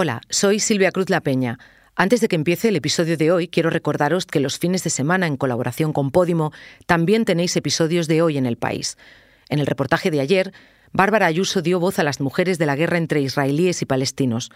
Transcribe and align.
Hola, 0.00 0.20
soy 0.30 0.60
Silvia 0.60 0.92
Cruz 0.92 1.10
La 1.10 1.22
Peña. 1.22 1.58
Antes 1.96 2.20
de 2.20 2.28
que 2.28 2.36
empiece 2.36 2.68
el 2.68 2.76
episodio 2.76 3.16
de 3.16 3.32
hoy, 3.32 3.48
quiero 3.48 3.68
recordaros 3.68 4.26
que 4.26 4.38
los 4.38 4.56
fines 4.56 4.84
de 4.84 4.90
semana, 4.90 5.26
en 5.26 5.36
colaboración 5.36 5.92
con 5.92 6.12
Podimo, 6.12 6.52
también 6.86 7.24
tenéis 7.24 7.56
episodios 7.56 8.06
de 8.06 8.22
hoy 8.22 8.38
en 8.38 8.46
el 8.46 8.56
país. 8.56 8.96
En 9.48 9.58
el 9.58 9.66
reportaje 9.66 10.12
de 10.12 10.20
ayer, 10.20 10.52
Bárbara 10.92 11.26
Ayuso 11.26 11.62
dio 11.62 11.80
voz 11.80 11.98
a 11.98 12.04
las 12.04 12.20
mujeres 12.20 12.58
de 12.58 12.66
la 12.66 12.76
guerra 12.76 12.96
entre 12.96 13.22
israelíes 13.22 13.82
y 13.82 13.86
palestinos, 13.86 14.52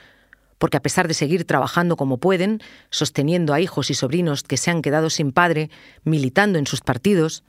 porque 0.58 0.76
a 0.76 0.80
pesar 0.80 1.08
de 1.08 1.14
seguir 1.14 1.44
trabajando 1.44 1.96
como 1.96 2.18
pueden, 2.18 2.60
sosteniendo 2.90 3.52
a 3.52 3.58
hijos 3.58 3.90
y 3.90 3.94
sobrinos 3.94 4.44
que 4.44 4.56
se 4.56 4.70
han 4.70 4.80
quedado 4.80 5.10
sin 5.10 5.32
padre, 5.32 5.70
militando 6.04 6.60
en 6.60 6.68
sus 6.68 6.82
partidos, 6.82 7.42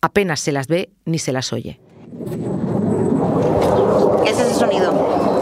apenas 0.00 0.40
se 0.40 0.52
las 0.52 0.66
ve 0.66 0.92
ni 1.04 1.18
se 1.18 1.34
las 1.34 1.52
oye. 1.52 1.78
¿Qué 4.24 4.30
es 4.30 4.40
ese 4.40 4.54
sonido? 4.54 5.33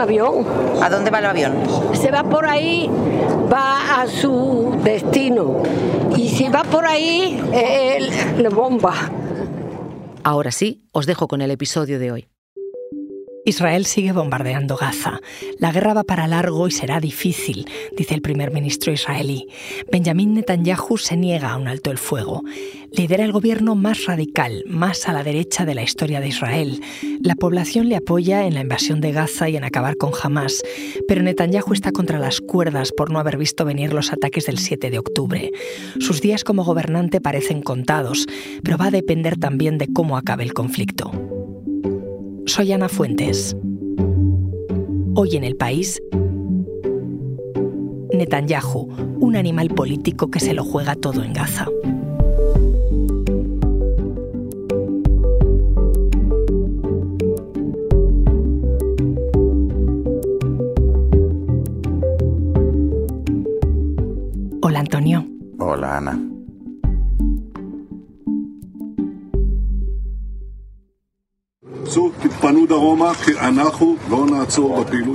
Un 0.00 0.04
avión. 0.04 0.46
¿A 0.82 0.88
dónde 0.88 1.10
va 1.10 1.18
el 1.18 1.26
avión? 1.26 1.54
Se 1.92 2.10
va 2.10 2.24
por 2.24 2.46
ahí, 2.46 2.88
va 3.52 4.00
a 4.00 4.06
su 4.06 4.78
destino. 4.82 5.62
Y 6.16 6.28
si 6.28 6.48
va 6.48 6.62
por 6.62 6.86
ahí, 6.86 7.40
él 7.52 8.10
le 8.38 8.48
bomba. 8.48 8.94
Ahora 10.22 10.50
sí, 10.50 10.88
os 10.92 11.06
dejo 11.06 11.28
con 11.28 11.42
el 11.42 11.50
episodio 11.50 11.98
de 11.98 12.12
hoy. 12.12 12.28
Israel 13.50 13.84
sigue 13.84 14.12
bombardeando 14.12 14.76
Gaza. 14.76 15.20
La 15.58 15.72
guerra 15.72 15.92
va 15.92 16.04
para 16.04 16.28
largo 16.28 16.68
y 16.68 16.70
será 16.70 17.00
difícil, 17.00 17.66
dice 17.96 18.14
el 18.14 18.22
primer 18.22 18.52
ministro 18.52 18.92
israelí. 18.92 19.48
Benjamin 19.90 20.34
Netanyahu 20.34 20.96
se 20.98 21.16
niega 21.16 21.50
a 21.50 21.56
un 21.56 21.66
alto 21.66 21.90
el 21.90 21.98
fuego. 21.98 22.42
Lidera 22.92 23.24
el 23.24 23.32
gobierno 23.32 23.74
más 23.74 24.06
radical, 24.06 24.64
más 24.68 25.08
a 25.08 25.12
la 25.12 25.24
derecha 25.24 25.64
de 25.64 25.74
la 25.74 25.82
historia 25.82 26.20
de 26.20 26.28
Israel. 26.28 26.80
La 27.20 27.34
población 27.34 27.88
le 27.88 27.96
apoya 27.96 28.46
en 28.46 28.54
la 28.54 28.60
invasión 28.60 29.00
de 29.00 29.10
Gaza 29.10 29.48
y 29.48 29.56
en 29.56 29.64
acabar 29.64 29.96
con 29.96 30.12
Hamas, 30.22 30.62
pero 31.08 31.22
Netanyahu 31.22 31.72
está 31.72 31.90
contra 31.90 32.20
las 32.20 32.40
cuerdas 32.40 32.92
por 32.92 33.10
no 33.10 33.18
haber 33.18 33.36
visto 33.36 33.64
venir 33.64 33.92
los 33.92 34.12
ataques 34.12 34.46
del 34.46 34.58
7 34.58 34.90
de 34.90 34.98
octubre. 35.00 35.50
Sus 35.98 36.20
días 36.20 36.44
como 36.44 36.64
gobernante 36.64 37.20
parecen 37.20 37.62
contados, 37.62 38.26
pero 38.62 38.78
va 38.78 38.86
a 38.86 38.90
depender 38.92 39.38
también 39.38 39.76
de 39.76 39.92
cómo 39.92 40.16
acabe 40.16 40.44
el 40.44 40.54
conflicto. 40.54 41.29
Soy 42.50 42.72
Ana 42.72 42.88
Fuentes. 42.88 43.56
Hoy 45.14 45.36
en 45.36 45.44
el 45.44 45.54
país, 45.54 46.02
Netanyahu, 48.12 48.88
un 49.20 49.36
animal 49.36 49.68
político 49.68 50.32
que 50.32 50.40
se 50.40 50.52
lo 50.52 50.64
juega 50.64 50.96
todo 50.96 51.22
en 51.22 51.32
Gaza. 51.32 51.68
Hola 64.60 64.80
Antonio. 64.80 65.24
Hola 65.60 65.98
Ana. 65.98 66.29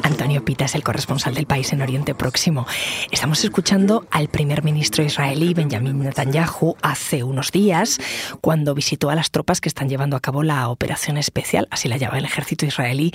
Antonio 0.03 0.45
Pita 0.45 0.66
es 0.66 0.75
el 0.75 0.83
corresponsal 0.83 1.33
del 1.33 1.47
país 1.47 1.73
en 1.73 1.81
Oriente 1.81 2.13
Próximo. 2.13 2.67
Estamos 3.09 3.44
escuchando 3.44 4.05
al 4.11 4.27
primer 4.27 4.63
ministro 4.63 5.03
israelí 5.03 5.55
Benjamin 5.55 5.97
Netanyahu 5.97 6.75
hace 6.83 7.23
unos 7.23 7.52
días 7.52 7.99
cuando 8.39 8.75
visitó 8.75 9.09
a 9.09 9.16
las 9.16 9.31
tropas 9.31 9.61
que 9.61 9.69
están 9.69 9.89
llevando 9.89 10.16
a 10.16 10.19
cabo 10.19 10.44
la 10.44 10.69
operación 10.69 11.17
especial, 11.17 11.67
así 11.72 11.89
la 11.89 11.97
llama 11.97 12.19
el 12.19 12.25
ejército 12.25 12.67
israelí, 12.67 13.11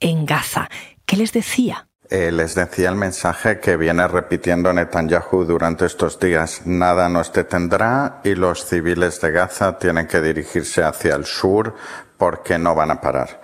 en 0.00 0.26
Gaza. 0.26 0.68
¿Qué 1.06 1.16
les 1.16 1.32
decía? 1.32 1.88
Eh, 2.10 2.30
les 2.30 2.54
decía 2.54 2.90
el 2.90 2.96
mensaje 2.96 3.58
que 3.58 3.78
viene 3.78 4.06
repitiendo 4.06 4.70
Netanyahu 4.70 5.46
durante 5.46 5.86
estos 5.86 6.20
días. 6.20 6.66
Nada 6.66 7.08
nos 7.08 7.32
detendrá 7.32 8.20
y 8.22 8.34
los 8.34 8.66
civiles 8.66 9.18
de 9.22 9.30
Gaza 9.30 9.78
tienen 9.78 10.06
que 10.06 10.20
dirigirse 10.20 10.82
hacia 10.82 11.14
el 11.14 11.24
sur 11.24 11.74
porque 12.18 12.58
no 12.58 12.74
van 12.74 12.90
a 12.90 13.00
parar. 13.00 13.40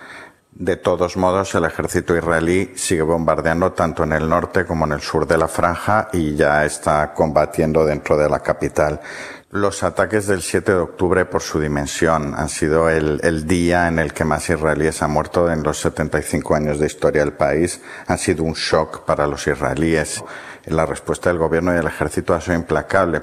De 0.53 0.75
todos 0.75 1.15
modos, 1.15 1.55
el 1.55 1.63
ejército 1.63 2.15
israelí 2.15 2.73
sigue 2.75 3.03
bombardeando 3.03 3.71
tanto 3.71 4.03
en 4.03 4.11
el 4.11 4.27
norte 4.27 4.65
como 4.65 4.85
en 4.85 4.91
el 4.91 5.01
sur 5.01 5.25
de 5.25 5.37
la 5.37 5.47
franja 5.47 6.09
y 6.11 6.35
ya 6.35 6.65
está 6.65 7.13
combatiendo 7.13 7.85
dentro 7.85 8.17
de 8.17 8.29
la 8.29 8.41
capital. 8.41 8.99
Los 9.53 9.83
ataques 9.83 10.27
del 10.27 10.41
7 10.41 10.71
de 10.71 10.77
octubre, 10.77 11.25
por 11.25 11.41
su 11.41 11.59
dimensión, 11.59 12.35
han 12.37 12.47
sido 12.47 12.89
el, 12.89 13.19
el, 13.21 13.45
día 13.45 13.89
en 13.89 13.99
el 13.99 14.13
que 14.13 14.23
más 14.23 14.49
israelíes 14.49 15.01
han 15.01 15.11
muerto 15.11 15.51
en 15.51 15.61
los 15.61 15.77
75 15.81 16.55
años 16.55 16.79
de 16.79 16.85
historia 16.85 17.21
del 17.21 17.33
país. 17.33 17.81
Han 18.07 18.17
sido 18.17 18.45
un 18.45 18.53
shock 18.53 19.03
para 19.03 19.27
los 19.27 19.45
israelíes 19.47 20.23
la 20.65 20.85
respuesta 20.85 21.29
del 21.29 21.39
gobierno 21.39 21.71
y 21.71 21.75
del 21.75 21.87
ejército 21.87 22.33
ha 22.33 22.41
sido 22.41 22.55
implacable. 22.55 23.21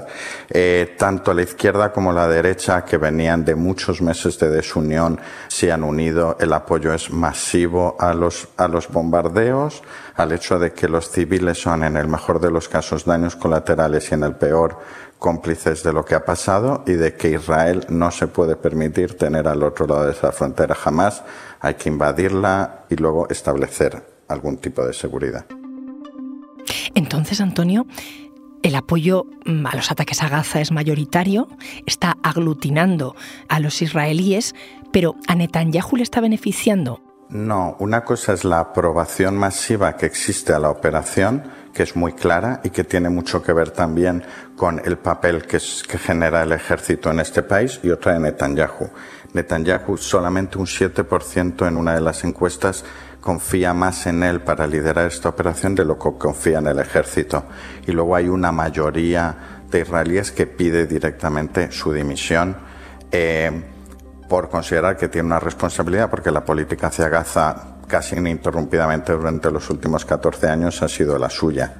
Eh, 0.50 0.96
tanto 0.98 1.32
la 1.32 1.42
izquierda 1.42 1.92
como 1.92 2.12
la 2.12 2.26
derecha, 2.26 2.84
que 2.84 2.98
venían 2.98 3.44
de 3.44 3.54
muchos 3.54 4.02
meses 4.02 4.38
de 4.38 4.50
desunión, 4.50 5.20
se 5.46 5.70
han 5.70 5.84
unido. 5.84 6.36
El 6.40 6.52
apoyo 6.52 6.92
es 6.92 7.10
masivo 7.10 7.96
a 8.00 8.12
los, 8.12 8.48
a 8.56 8.66
los 8.66 8.88
bombardeos, 8.88 9.82
al 10.16 10.32
hecho 10.32 10.58
de 10.58 10.72
que 10.72 10.88
los 10.88 11.10
civiles 11.10 11.60
son, 11.60 11.84
en 11.84 11.96
el 11.96 12.08
mejor 12.08 12.40
de 12.40 12.50
los 12.50 12.68
casos, 12.68 13.04
daños 13.04 13.36
colaterales 13.36 14.10
y 14.10 14.14
en 14.14 14.24
el 14.24 14.34
peor, 14.34 14.78
cómplices 15.18 15.82
de 15.82 15.92
lo 15.92 16.04
que 16.04 16.14
ha 16.14 16.24
pasado 16.24 16.84
y 16.86 16.92
de 16.92 17.14
que 17.14 17.30
Israel 17.30 17.86
no 17.88 18.10
se 18.10 18.28
puede 18.28 18.56
permitir 18.56 19.16
tener 19.16 19.48
al 19.48 19.62
otro 19.62 19.86
lado 19.86 20.06
de 20.06 20.12
esa 20.12 20.32
frontera 20.32 20.74
jamás. 20.74 21.24
Hay 21.60 21.74
que 21.74 21.88
invadirla 21.88 22.84
y 22.88 22.96
luego 22.96 23.28
establecer 23.28 24.02
algún 24.28 24.58
tipo 24.58 24.86
de 24.86 24.92
seguridad. 24.92 25.46
Entonces, 26.94 27.40
Antonio, 27.40 27.86
el 28.62 28.74
apoyo 28.74 29.26
mm, 29.46 29.66
a 29.66 29.76
los 29.76 29.90
ataques 29.90 30.22
a 30.22 30.28
Gaza 30.28 30.60
es 30.60 30.72
mayoritario, 30.72 31.48
está 31.86 32.16
aglutinando 32.22 33.14
a 33.48 33.60
los 33.60 33.82
israelíes, 33.82 34.54
pero 34.92 35.14
¿a 35.26 35.34
Netanyahu 35.34 35.96
le 35.96 36.02
está 36.02 36.20
beneficiando? 36.20 37.02
No, 37.28 37.76
una 37.78 38.04
cosa 38.04 38.32
es 38.32 38.44
la 38.44 38.60
aprobación 38.60 39.36
masiva 39.36 39.96
que 39.96 40.06
existe 40.06 40.54
a 40.54 40.58
la 40.58 40.70
operación, 40.70 41.44
que 41.72 41.82
es 41.82 41.96
muy 41.96 42.12
clara 42.12 42.60
y 42.64 42.70
que 42.70 42.84
tiene 42.84 43.08
mucho 43.08 43.42
que 43.42 43.52
ver 43.52 43.70
también 43.70 44.24
con 44.56 44.80
el 44.84 44.98
papel 44.98 45.44
que, 45.46 45.60
genera 45.60 46.42
el 46.42 46.52
ejército 46.52 47.10
en 47.10 47.20
este 47.20 47.42
país, 47.42 47.80
y 47.82 47.90
otra 47.90 48.14
de 48.14 48.20
Netanyahu. 48.20 48.90
Netanyahu 49.32 49.96
solamente 49.96 50.58
un 50.58 50.66
7% 50.66 51.68
en 51.68 51.76
una 51.76 51.94
de 51.94 52.00
las 52.00 52.24
encuestas 52.24 52.84
confía 53.20 53.74
más 53.74 54.06
en 54.06 54.22
él 54.22 54.40
para 54.40 54.66
liderar 54.66 55.06
esta 55.06 55.28
operación 55.28 55.74
de 55.74 55.84
lo 55.84 55.98
que 55.98 56.10
confía 56.18 56.58
en 56.58 56.66
el 56.66 56.78
ejército. 56.78 57.44
Y 57.86 57.92
luego 57.92 58.16
hay 58.16 58.28
una 58.28 58.52
mayoría 58.52 59.36
de 59.70 59.80
israelíes 59.80 60.32
que 60.32 60.46
pide 60.46 60.86
directamente 60.86 61.70
su 61.70 61.92
dimisión 61.92 62.56
eh, 63.10 63.50
por 64.28 64.48
considerar 64.48 64.96
que 64.96 65.08
tiene 65.08 65.26
una 65.26 65.40
responsabilidad, 65.40 66.10
porque 66.10 66.30
la 66.30 66.44
política 66.44 66.88
hacia 66.88 67.08
Gaza 67.08 67.77
casi 67.88 68.14
ininterrumpidamente 68.14 69.12
durante 69.12 69.50
los 69.50 69.68
últimos 69.70 70.04
14 70.04 70.48
años 70.48 70.80
ha 70.82 70.88
sido 70.88 71.18
la 71.18 71.28
suya. 71.28 71.74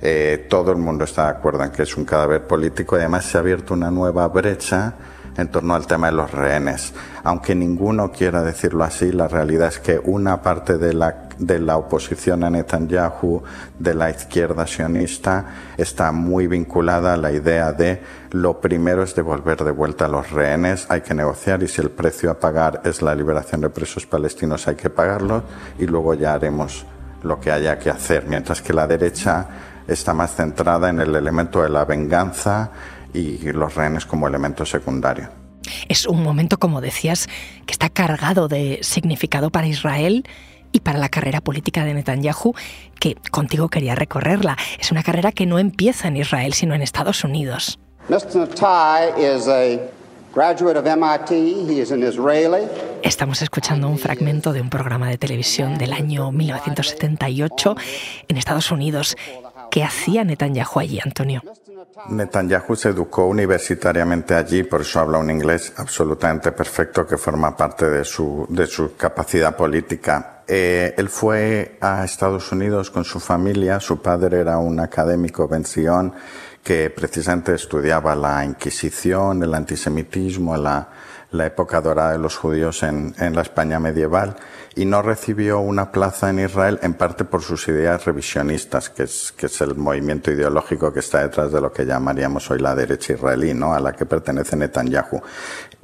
Eh, 0.00 0.46
todo 0.50 0.72
el 0.72 0.78
mundo 0.78 1.04
está 1.04 1.24
de 1.24 1.30
acuerdo 1.30 1.62
en 1.62 1.70
que 1.70 1.84
es 1.84 1.96
un 1.96 2.04
cadáver 2.04 2.46
político 2.46 2.96
y 2.96 3.00
además 3.00 3.24
se 3.24 3.38
ha 3.38 3.40
abierto 3.40 3.72
una 3.72 3.90
nueva 3.90 4.26
brecha 4.28 4.94
en 5.36 5.48
torno 5.48 5.74
al 5.74 5.86
tema 5.86 6.08
de 6.08 6.12
los 6.12 6.30
rehenes. 6.30 6.92
Aunque 7.24 7.54
ninguno 7.54 8.10
quiera 8.12 8.42
decirlo 8.42 8.84
así, 8.84 9.12
la 9.12 9.28
realidad 9.28 9.68
es 9.68 9.78
que 9.78 10.00
una 10.02 10.42
parte 10.42 10.78
de 10.78 10.92
la, 10.92 11.28
de 11.38 11.58
la 11.58 11.76
oposición 11.76 12.44
a 12.44 12.50
Netanyahu, 12.50 13.42
de 13.78 13.94
la 13.94 14.10
izquierda 14.10 14.66
sionista, 14.66 15.46
está 15.76 16.12
muy 16.12 16.46
vinculada 16.46 17.14
a 17.14 17.16
la 17.16 17.32
idea 17.32 17.72
de 17.72 18.02
lo 18.32 18.60
primero 18.60 19.02
es 19.02 19.14
devolver 19.14 19.62
de 19.62 19.70
vuelta 19.72 20.06
a 20.06 20.08
los 20.08 20.30
rehenes, 20.30 20.86
hay 20.88 21.02
que 21.02 21.12
negociar 21.12 21.62
y 21.62 21.68
si 21.68 21.82
el 21.82 21.90
precio 21.90 22.30
a 22.30 22.40
pagar 22.40 22.80
es 22.84 23.02
la 23.02 23.14
liberación 23.14 23.60
de 23.60 23.68
presos 23.68 24.06
palestinos 24.06 24.66
hay 24.68 24.74
que 24.74 24.88
pagarlo 24.88 25.42
y 25.78 25.86
luego 25.86 26.14
ya 26.14 26.32
haremos 26.32 26.86
lo 27.22 27.38
que 27.38 27.52
haya 27.52 27.78
que 27.78 27.90
hacer, 27.90 28.24
mientras 28.26 28.62
que 28.62 28.72
la 28.72 28.86
derecha 28.86 29.46
está 29.86 30.14
más 30.14 30.34
centrada 30.34 30.88
en 30.88 31.00
el 31.00 31.14
elemento 31.14 31.62
de 31.62 31.68
la 31.68 31.84
venganza 31.84 32.70
y 33.12 33.38
los 33.52 33.74
rehenes 33.74 34.06
como 34.06 34.26
elemento 34.28 34.64
secundario. 34.64 35.28
Es 35.88 36.06
un 36.06 36.22
momento, 36.22 36.58
como 36.58 36.80
decías, 36.80 37.28
que 37.66 37.72
está 37.72 37.88
cargado 37.88 38.48
de 38.48 38.78
significado 38.82 39.50
para 39.50 39.66
Israel 39.66 40.24
y 40.72 40.80
para 40.80 40.98
la 40.98 41.08
carrera 41.08 41.40
política 41.40 41.84
de 41.84 41.94
Netanyahu, 41.94 42.54
que 42.98 43.14
contigo 43.30 43.68
quería 43.68 43.94
recorrerla. 43.94 44.56
Es 44.80 44.90
una 44.90 45.02
carrera 45.02 45.32
que 45.32 45.46
no 45.46 45.58
empieza 45.58 46.08
en 46.08 46.16
Israel, 46.16 46.54
sino 46.54 46.74
en 46.74 46.82
Estados 46.82 47.24
Unidos. 47.24 47.78
Estamos 53.02 53.42
escuchando 53.42 53.88
un 53.88 53.98
fragmento 53.98 54.52
de 54.52 54.62
un 54.62 54.70
programa 54.70 55.08
de 55.08 55.18
televisión 55.18 55.76
del 55.76 55.92
año 55.92 56.32
1978 56.32 57.76
en 58.28 58.36
Estados 58.38 58.70
Unidos. 58.70 59.16
¿Qué 59.70 59.84
hacía 59.84 60.24
Netanyahu 60.24 60.80
allí, 60.80 61.00
Antonio? 61.04 61.42
Netanyahu 62.08 62.74
se 62.74 62.88
educó 62.88 63.26
universitariamente 63.26 64.34
allí, 64.34 64.62
por 64.62 64.80
eso 64.80 65.00
habla 65.00 65.18
un 65.18 65.30
inglés 65.30 65.72
absolutamente 65.76 66.52
perfecto 66.52 67.06
que 67.06 67.18
forma 67.18 67.56
parte 67.56 67.90
de 67.90 68.04
su, 68.04 68.46
de 68.48 68.66
su 68.66 68.96
capacidad 68.96 69.54
política. 69.56 70.42
Eh, 70.46 70.94
él 70.96 71.08
fue 71.08 71.76
a 71.80 72.04
Estados 72.04 72.50
Unidos 72.50 72.90
con 72.90 73.04
su 73.04 73.20
familia, 73.20 73.78
su 73.78 74.00
padre 74.00 74.40
era 74.40 74.58
un 74.58 74.80
académico 74.80 75.46
Ben 75.46 75.64
que 76.62 76.90
precisamente 76.90 77.54
estudiaba 77.54 78.14
la 78.14 78.44
Inquisición, 78.44 79.42
el 79.42 79.54
antisemitismo, 79.54 80.56
la, 80.56 80.88
la 81.32 81.46
época 81.46 81.80
dorada 81.80 82.12
de 82.12 82.18
los 82.18 82.36
judíos 82.36 82.82
en, 82.82 83.14
en, 83.18 83.34
la 83.34 83.42
España 83.42 83.80
medieval 83.80 84.36
y 84.74 84.84
no 84.84 85.02
recibió 85.02 85.60
una 85.60 85.90
plaza 85.90 86.30
en 86.30 86.38
Israel 86.38 86.78
en 86.82 86.94
parte 86.94 87.24
por 87.24 87.42
sus 87.42 87.66
ideas 87.68 88.04
revisionistas, 88.04 88.90
que 88.90 89.04
es, 89.04 89.32
que 89.32 89.46
es 89.46 89.60
el 89.60 89.74
movimiento 89.74 90.30
ideológico 90.30 90.92
que 90.92 91.00
está 91.00 91.22
detrás 91.22 91.50
de 91.50 91.60
lo 91.60 91.72
que 91.72 91.84
llamaríamos 91.84 92.50
hoy 92.50 92.58
la 92.58 92.74
derecha 92.74 93.14
israelí, 93.14 93.54
¿no? 93.54 93.72
a 93.72 93.80
la 93.80 93.92
que 93.92 94.06
pertenece 94.06 94.56
Netanyahu, 94.56 95.22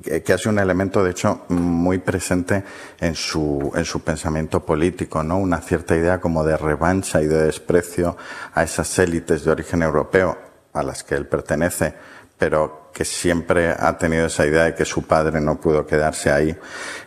que, 0.02 0.22
que 0.22 0.38
sido 0.38 0.52
un 0.52 0.58
elemento 0.58 1.02
de 1.02 1.10
hecho 1.10 1.42
muy 1.48 1.98
presente 1.98 2.62
en 3.00 3.14
su, 3.14 3.72
en 3.74 3.84
su 3.84 4.00
pensamiento 4.00 4.60
político, 4.60 5.22
¿no? 5.22 5.38
una 5.38 5.60
cierta 5.60 5.96
idea 5.96 6.20
como 6.20 6.44
de 6.44 6.56
revancha 6.56 7.22
y 7.22 7.26
de 7.26 7.44
desprecio 7.44 8.16
a 8.52 8.62
esas 8.62 8.98
élites 8.98 9.44
de 9.44 9.50
origen 9.50 9.82
europeo 9.82 10.36
a 10.74 10.82
las 10.82 11.02
que 11.02 11.14
él 11.14 11.26
pertenece, 11.26 11.94
pero 12.38 12.77
que 12.92 13.04
siempre 13.04 13.70
ha 13.70 13.96
tenido 13.98 14.26
esa 14.26 14.46
idea 14.46 14.64
de 14.64 14.74
que 14.74 14.84
su 14.84 15.02
padre 15.02 15.40
no 15.40 15.60
pudo 15.60 15.86
quedarse 15.86 16.30
ahí. 16.30 16.56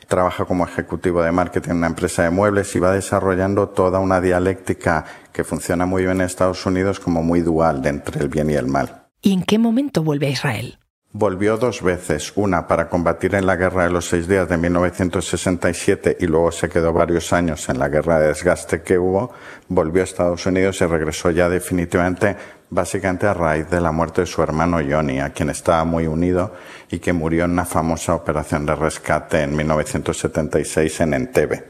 Trabaja 0.08 0.46
como 0.46 0.66
ejecutivo 0.66 1.22
de 1.22 1.32
marketing 1.32 1.72
en 1.72 1.78
una 1.78 1.88
empresa 1.88 2.24
de 2.24 2.30
muebles 2.30 2.76
y 2.76 2.80
va 2.80 2.92
desarrollando 2.94 3.70
toda 3.70 4.00
una 4.00 4.22
dialéctica 4.22 5.06
que 5.32 5.44
funciona 5.44 5.86
muy 5.86 6.04
bien 6.04 6.18
en 6.18 6.22
Estados 6.22 6.66
Unidos 6.66 7.00
como 7.00 7.24
muy 7.24 7.42
dual 7.42 7.82
de 7.82 7.90
entre 7.90 8.22
el 8.22 8.30
bien 8.30 8.50
y 8.50 8.54
el 8.54 8.68
mal. 8.68 9.08
¿Y 9.22 9.34
en 9.34 9.44
qué 9.44 9.60
momento 9.60 10.04
vuelve 10.04 10.28
a 10.28 10.32
Israel? 10.32 10.78
Volvió 11.14 11.58
dos 11.58 11.82
veces, 11.82 12.32
una 12.36 12.68
para 12.68 12.88
combatir 12.88 13.36
en 13.36 13.46
la 13.46 13.58
Guerra 13.58 13.84
de 13.84 13.90
los 13.90 14.08
Seis 14.08 14.30
Días 14.30 14.48
de 14.48 14.56
1967 14.56 16.18
y 16.22 16.26
luego 16.26 16.54
se 16.54 16.70
quedó 16.70 16.94
varios 16.94 17.34
años 17.34 17.68
en 17.68 17.80
la 17.80 17.90
guerra 17.90 18.18
de 18.18 18.28
desgaste 18.28 18.82
que 18.82 18.98
hubo, 18.98 19.34
volvió 19.68 20.04
a 20.04 20.06
Estados 20.06 20.46
Unidos 20.46 20.80
y 20.80 20.86
regresó 20.86 21.30
ya 21.30 21.50
definitivamente 21.50 22.38
básicamente 22.72 23.28
a 23.28 23.34
raíz 23.34 23.70
de 23.70 23.82
la 23.82 23.92
muerte 23.92 24.22
de 24.22 24.28
su 24.28 24.42
hermano 24.42 24.80
Johnny, 24.80 25.20
a 25.20 25.30
quien 25.30 25.50
estaba 25.50 25.84
muy 25.84 26.08
unido 26.08 26.56
y 26.90 27.00
que 27.00 27.14
murió 27.14 27.46
en 27.46 27.52
una 27.52 27.66
famosa 27.66 28.16
operación 28.16 28.66
de 28.66 28.76
rescate 28.76 29.44
en 29.44 29.56
1976 29.56 31.02
en 31.02 31.14
Entebbe. 31.14 31.66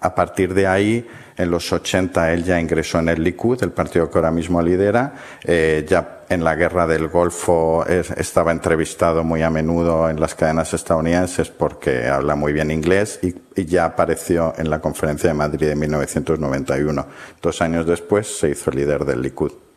A 0.00 0.14
partir 0.14 0.54
de 0.54 0.66
ahí, 0.66 1.06
en 1.36 1.50
los 1.50 1.72
80, 1.72 2.32
él 2.32 2.44
ya 2.44 2.60
ingresó 2.60 3.00
en 3.00 3.08
el 3.08 3.22
Likud, 3.22 3.62
el 3.62 3.72
partido 3.72 4.08
que 4.08 4.18
ahora 4.18 4.30
mismo 4.30 4.62
lidera. 4.62 5.12
Eh, 5.44 5.84
ya 5.88 6.20
en 6.28 6.44
la 6.44 6.54
guerra 6.54 6.86
del 6.86 7.08
Golfo 7.08 7.84
estaba 7.86 8.52
entrevistado 8.52 9.24
muy 9.24 9.42
a 9.42 9.50
menudo 9.50 10.08
en 10.08 10.20
las 10.20 10.34
cadenas 10.34 10.72
estadounidenses 10.72 11.50
porque 11.50 12.06
habla 12.06 12.36
muy 12.36 12.52
bien 12.52 12.70
inglés 12.70 13.18
y, 13.22 13.34
y, 13.60 13.64
ya 13.66 13.86
apareció 13.86 14.54
en 14.56 14.70
la 14.70 14.80
conferencia 14.80 15.28
de 15.30 15.34
Madrid 15.34 15.66
de 15.68 15.76
1991. 15.76 17.06
Dos 17.42 17.60
años 17.60 17.86
después 17.86 18.38
se 18.38 18.50
hizo 18.50 18.70
líder 18.70 19.04
del 19.04 19.22
Likud. 19.22 19.67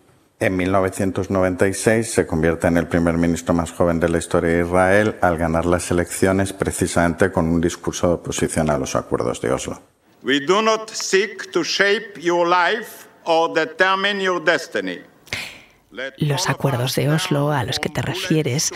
En 0.42 0.58
1996 0.58 2.14
se 2.14 2.26
convierte 2.26 2.66
en 2.66 2.76
el 2.78 2.88
primer 2.88 3.16
ministro 3.16 3.54
más 3.54 3.72
joven 3.72 4.00
de 4.00 4.10
la 4.10 4.18
historia 4.18 4.50
de 4.50 4.62
Israel 4.64 5.16
al 5.22 5.38
ganar 5.38 5.68
las 5.68 5.92
elecciones 5.92 6.52
precisamente 6.52 7.32
con 7.32 7.46
un 7.46 7.62
discurso 7.62 8.08
de 8.08 8.14
oposición 8.16 8.72
a 8.72 8.80
los 8.80 8.96
acuerdos 8.96 9.40
de 9.40 9.52
Oslo. 9.52 9.80
We 10.24 10.40
do 10.40 10.64
not 10.64 10.90
seek 10.90 11.52
to 11.52 11.62
shape 11.62 12.20
your 12.20 12.48
life 12.48 13.08
or 13.26 13.54
determine 13.54 14.20
your 14.20 14.44
destiny. 14.44 15.02
Los 16.18 16.50
acuerdos 16.50 16.96
de 16.96 17.10
Oslo 17.10 17.52
a 17.52 17.64
los 17.64 17.78
que 17.78 17.90
te 17.90 18.02
refieres 18.02 18.72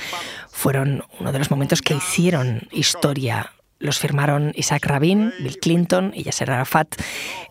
fueron 0.52 1.04
uno 1.20 1.32
de 1.32 1.40
los 1.40 1.50
momentos 1.50 1.82
que 1.82 1.96
hicieron 1.96 2.68
historia 2.72 3.55
los 3.80 4.00
firmaron 4.00 4.52
Isaac 4.56 4.86
Rabin, 4.86 5.34
Bill 5.40 5.60
Clinton 5.60 6.12
y 6.14 6.24
Yasser 6.24 6.52
Arafat 6.52 6.96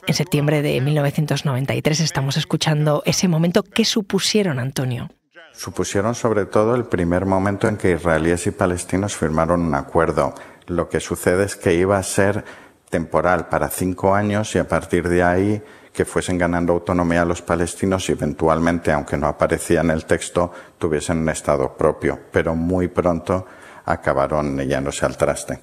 en 0.07 0.15
septiembre 0.15 0.63
de 0.63 0.81
1993. 0.81 2.01
Estamos 2.01 2.37
escuchando 2.37 3.03
ese 3.05 3.29
momento. 3.29 3.63
¿Qué 3.63 3.85
supusieron, 3.85 4.59
Antonio? 4.59 5.11
Supusieron 5.53 6.15
sobre 6.15 6.47
todo 6.47 6.75
el 6.75 6.87
primer 6.87 7.27
momento 7.27 7.69
en 7.69 7.77
que 7.77 7.93
israelíes 7.93 8.47
y 8.47 8.51
palestinos 8.51 9.17
firmaron 9.17 9.61
un 9.61 9.75
acuerdo. 9.75 10.35
Lo 10.67 10.89
que 10.89 11.01
sucede 11.01 11.45
es 11.45 11.57
que 11.57 11.75
iba 11.75 11.99
a 11.99 12.03
ser 12.03 12.45
temporal 12.91 13.49
para 13.49 13.69
cinco 13.69 14.15
años 14.15 14.55
y 14.55 14.59
a 14.59 14.67
partir 14.67 15.09
de 15.09 15.23
ahí 15.23 15.63
que 15.93 16.05
fuesen 16.05 16.39
ganando 16.39 16.73
autonomía 16.73 17.25
los 17.25 17.41
palestinos 17.41 18.09
y 18.09 18.13
eventualmente, 18.13 18.91
aunque 18.91 19.17
no 19.17 19.29
aparecía 19.29 19.81
en 19.81 19.91
el 19.91 20.07
texto, 20.07 20.53
tuviesen 20.77 21.19
un 21.19 21.29
Estado 21.29 21.77
propio. 21.77 22.19
Pero 22.33 22.57
muy 22.57 22.89
pronto 22.89 23.47
acabaron 23.85 24.59
yéndose 24.59 25.07
al 25.07 25.17
traste. 25.17 25.61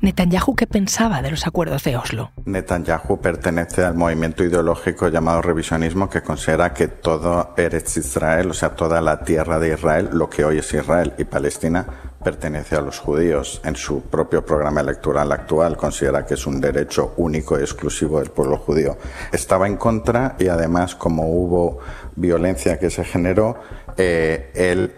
Netanyahu 0.00 0.54
qué 0.54 0.68
pensaba 0.68 1.22
de 1.22 1.30
los 1.32 1.44
acuerdos 1.46 1.82
de 1.82 1.96
Oslo? 1.96 2.30
Netanyahu 2.44 3.20
pertenece 3.20 3.82
al 3.82 3.96
movimiento 3.96 4.44
ideológico 4.44 5.08
llamado 5.08 5.42
revisionismo 5.42 6.08
que 6.08 6.22
considera 6.22 6.72
que 6.72 6.86
todo 6.86 7.52
Eretz 7.56 7.96
Israel, 7.96 8.50
o 8.50 8.54
sea, 8.54 8.76
toda 8.76 9.00
la 9.00 9.24
tierra 9.24 9.58
de 9.58 9.74
Israel, 9.74 10.10
lo 10.12 10.30
que 10.30 10.44
hoy 10.44 10.58
es 10.58 10.72
Israel 10.72 11.14
y 11.18 11.24
Palestina, 11.24 11.84
pertenece 12.22 12.76
a 12.76 12.80
los 12.80 13.00
judíos. 13.00 13.60
En 13.64 13.74
su 13.74 14.02
propio 14.02 14.44
programa 14.46 14.82
electoral 14.82 15.32
actual 15.32 15.76
considera 15.76 16.24
que 16.24 16.34
es 16.34 16.46
un 16.46 16.60
derecho 16.60 17.14
único 17.16 17.58
y 17.58 17.62
exclusivo 17.62 18.20
del 18.20 18.30
pueblo 18.30 18.56
judío. 18.58 18.98
Estaba 19.32 19.66
en 19.66 19.76
contra 19.76 20.36
y 20.38 20.46
además 20.46 20.94
como 20.94 21.24
hubo 21.28 21.80
violencia 22.14 22.78
que 22.78 22.90
se 22.90 23.04
generó, 23.04 23.56
eh, 23.96 24.52
él 24.54 24.92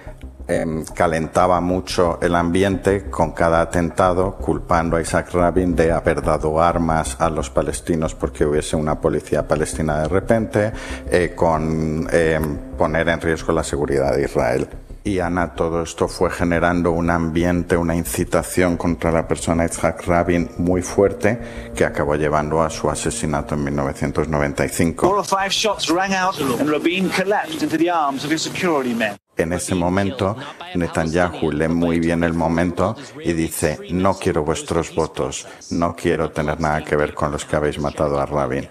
eh, 0.51 0.85
calentaba 0.95 1.61
mucho 1.61 2.19
el 2.21 2.35
ambiente 2.35 3.09
con 3.09 3.31
cada 3.31 3.61
atentado, 3.61 4.37
culpando 4.37 4.97
a 4.97 5.01
Isaac 5.01 5.33
Rabin 5.33 5.77
de 5.77 5.93
haber 5.93 6.23
dado 6.23 6.61
armas 6.61 7.17
a 7.21 7.31
los 7.31 7.51
palestinos 7.51 8.17
porque 8.17 8.45
hubiese 8.45 8.75
una 8.75 9.01
policía 9.01 9.47
palestina 9.47 10.03
de 10.03 10.09
repente, 10.09 10.73
eh, 11.09 11.35
con 11.37 12.09
eh, 12.11 12.41
poner 12.77 13.09
en 13.09 13.21
riesgo 13.21 13.53
la 13.53 13.63
seguridad 13.63 14.17
de 14.17 14.25
Israel. 14.25 14.69
Y 15.03 15.19
Ana, 15.19 15.55
todo 15.55 15.83
esto 15.83 16.09
fue 16.09 16.31
generando 16.31 16.91
un 16.91 17.09
ambiente, 17.09 17.75
una 17.75 17.97
incitación 17.97 18.77
contra 18.77 19.11
la 19.11 19.27
persona 19.27 19.65
Isaac 19.65 20.07
Rabin 20.07 20.51
muy 20.59 20.83
fuerte 20.83 21.71
que 21.75 21.87
acabó 21.87 22.17
llevando 22.17 22.63
a 22.63 22.69
su 22.69 22.91
asesinato 22.91 23.55
en 23.55 23.65
1995. 23.65 25.09
En 29.39 29.53
ese 29.55 29.75
momento, 29.75 30.37
Netanyahu 30.75 31.51
lee 31.51 31.69
muy 31.69 31.99
bien 31.99 32.23
el 32.23 32.35
momento 32.35 32.95
y 33.25 33.33
dice, 33.33 33.79
no 33.93 34.19
quiero 34.19 34.45
vuestros 34.45 34.95
votos, 34.95 35.49
no 35.71 35.97
quiero 35.97 36.31
tener 36.31 36.61
nada 36.61 36.85
que 36.85 36.97
ver 36.97 37.15
con 37.15 37.33
los 37.33 37.47
que 37.47 37.57
habéis 37.57 37.79
matado 37.79 38.21
a 38.21 38.27
Rabin. 38.27 38.69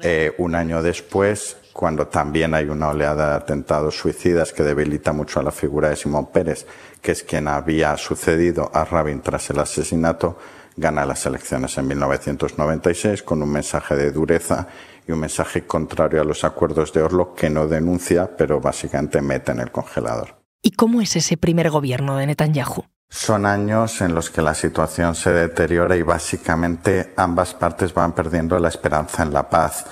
Eh, 0.00 0.32
un 0.38 0.54
año 0.54 0.80
después, 0.80 1.56
cuando 1.72 2.06
también 2.06 2.54
hay 2.54 2.66
una 2.66 2.88
oleada 2.88 3.30
de 3.30 3.36
atentados 3.36 3.96
suicidas 3.96 4.52
que 4.52 4.62
debilita 4.62 5.12
mucho 5.12 5.40
a 5.40 5.42
la 5.42 5.50
figura 5.50 5.88
de 5.88 5.96
Simón 5.96 6.26
Pérez, 6.26 6.66
que 7.00 7.12
es 7.12 7.22
quien 7.22 7.48
había 7.48 7.96
sucedido 7.96 8.70
a 8.74 8.84
Rabin 8.84 9.20
tras 9.20 9.50
el 9.50 9.58
asesinato, 9.58 10.38
gana 10.76 11.06
las 11.06 11.24
elecciones 11.26 11.76
en 11.78 11.88
1996 11.88 13.22
con 13.22 13.42
un 13.42 13.50
mensaje 13.50 13.96
de 13.96 14.10
dureza 14.10 14.68
y 15.06 15.12
un 15.12 15.20
mensaje 15.20 15.66
contrario 15.66 16.20
a 16.20 16.24
los 16.24 16.44
acuerdos 16.44 16.92
de 16.92 17.02
Oslo 17.02 17.34
que 17.34 17.50
no 17.50 17.66
denuncia, 17.66 18.30
pero 18.36 18.60
básicamente 18.60 19.20
mete 19.20 19.52
en 19.52 19.60
el 19.60 19.72
congelador. 19.72 20.36
¿Y 20.62 20.72
cómo 20.72 21.00
es 21.00 21.16
ese 21.16 21.36
primer 21.36 21.70
gobierno 21.70 22.16
de 22.16 22.26
Netanyahu? 22.26 22.84
Son 23.08 23.44
años 23.44 24.00
en 24.00 24.14
los 24.14 24.30
que 24.30 24.40
la 24.40 24.54
situación 24.54 25.14
se 25.14 25.32
deteriora 25.32 25.96
y 25.96 26.02
básicamente 26.02 27.12
ambas 27.16 27.52
partes 27.52 27.92
van 27.92 28.12
perdiendo 28.12 28.58
la 28.58 28.68
esperanza 28.68 29.22
en 29.22 29.34
la 29.34 29.50
paz 29.50 29.84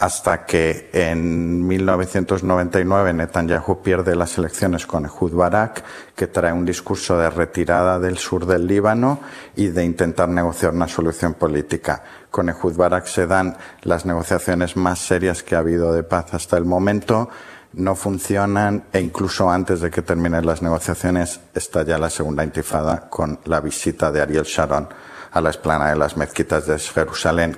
hasta 0.00 0.46
que 0.46 0.88
en 0.94 1.66
1999 1.66 3.12
Netanyahu 3.12 3.82
pierde 3.82 4.16
las 4.16 4.38
elecciones 4.38 4.86
con 4.86 5.04
Ehud 5.04 5.34
Barak, 5.34 5.84
que 6.16 6.26
trae 6.26 6.52
un 6.52 6.64
discurso 6.64 7.18
de 7.18 7.28
retirada 7.28 8.00
del 8.00 8.16
sur 8.16 8.46
del 8.46 8.66
Líbano 8.66 9.20
y 9.56 9.68
de 9.68 9.84
intentar 9.84 10.30
negociar 10.30 10.72
una 10.72 10.88
solución 10.88 11.34
política. 11.34 12.02
Con 12.30 12.48
Ehud 12.48 12.76
Barak 12.76 13.06
se 13.06 13.26
dan 13.26 13.56
las 13.82 14.06
negociaciones 14.06 14.74
más 14.74 15.00
serias 15.00 15.42
que 15.42 15.54
ha 15.54 15.58
habido 15.58 15.92
de 15.92 16.02
paz 16.02 16.32
hasta 16.32 16.56
el 16.56 16.64
momento 16.64 17.28
no 17.72 17.94
funcionan 17.94 18.84
e 18.92 19.00
incluso 19.00 19.48
antes 19.48 19.80
de 19.80 19.90
que 19.90 20.02
terminen 20.02 20.44
las 20.44 20.60
negociaciones 20.60 21.40
está 21.54 21.84
ya 21.84 21.98
la 21.98 22.10
segunda 22.10 22.42
intifada 22.42 23.08
con 23.08 23.38
la 23.44 23.60
visita 23.60 24.10
de 24.10 24.20
Ariel 24.20 24.44
Sharon 24.44 24.88
a 25.30 25.40
la 25.40 25.50
esplana 25.50 25.90
de 25.90 25.96
las 25.96 26.16
mezquitas 26.16 26.66
de 26.66 26.78
Jerusalén. 26.78 27.56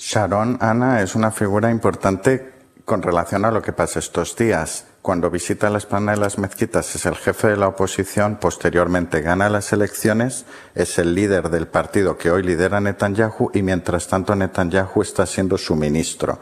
Sharon, 0.00 0.56
Ana, 0.62 1.02
es 1.02 1.14
una 1.14 1.30
figura 1.30 1.70
importante 1.70 2.52
con 2.86 3.02
relación 3.02 3.44
a 3.44 3.50
lo 3.50 3.60
que 3.60 3.74
pasa 3.74 3.98
estos 3.98 4.34
días. 4.34 4.86
Cuando 5.02 5.28
visita 5.30 5.68
la 5.68 5.76
espalda 5.76 6.12
de 6.12 6.18
las 6.18 6.38
mezquitas 6.38 6.94
es 6.96 7.04
el 7.04 7.16
jefe 7.16 7.48
de 7.48 7.58
la 7.58 7.68
oposición, 7.68 8.36
posteriormente 8.40 9.20
gana 9.20 9.50
las 9.50 9.74
elecciones, 9.74 10.46
es 10.74 10.98
el 10.98 11.14
líder 11.14 11.50
del 11.50 11.68
partido 11.68 12.16
que 12.16 12.30
hoy 12.30 12.42
lidera 12.42 12.80
Netanyahu 12.80 13.50
y 13.52 13.60
mientras 13.60 14.08
tanto 14.08 14.34
Netanyahu 14.34 15.02
está 15.02 15.26
siendo 15.26 15.58
su 15.58 15.76
ministro. 15.76 16.40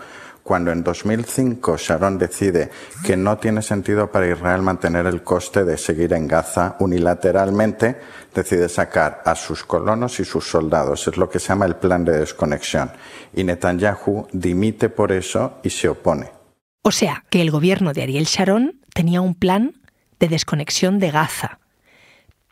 Cuando 0.49 0.73
en 0.73 0.83
2005 0.83 1.77
Sharon 1.77 2.17
decide 2.17 2.71
que 3.05 3.19
no 3.19 3.37
tiene 3.37 3.61
sentido 3.61 4.11
para 4.11 4.31
Israel 4.33 4.63
mantener 4.63 5.05
el 5.05 5.23
coste 5.23 5.63
de 5.63 5.77
seguir 5.77 6.15
en 6.15 6.27
Gaza 6.27 6.75
unilateralmente, 6.81 8.01
decide 8.35 8.71
sacar 8.71 9.21
a 9.27 9.35
sus 9.35 9.63
colonos 9.63 10.21
y 10.21 10.25
sus 10.25 10.49
soldados. 10.49 11.07
Es 11.07 11.19
lo 11.19 11.29
que 11.29 11.39
se 11.39 11.49
llama 11.49 11.67
el 11.67 11.77
plan 11.77 12.03
de 12.03 12.17
desconexión. 12.17 12.91
Y 13.35 13.45
Netanyahu 13.45 14.27
dimite 14.33 14.89
por 14.89 15.13
eso 15.13 15.59
y 15.63 15.69
se 15.69 15.91
opone. 15.91 16.31
O 16.83 16.93
sea, 16.93 17.27
que 17.29 17.43
el 17.43 17.51
gobierno 17.51 17.93
de 17.93 18.05
Ariel 18.05 18.25
Sharon 18.25 18.81
tenía 18.95 19.21
un 19.21 19.35
plan 19.35 19.75
de 20.19 20.29
desconexión 20.29 20.99
de 20.99 21.11
Gaza. 21.11 21.59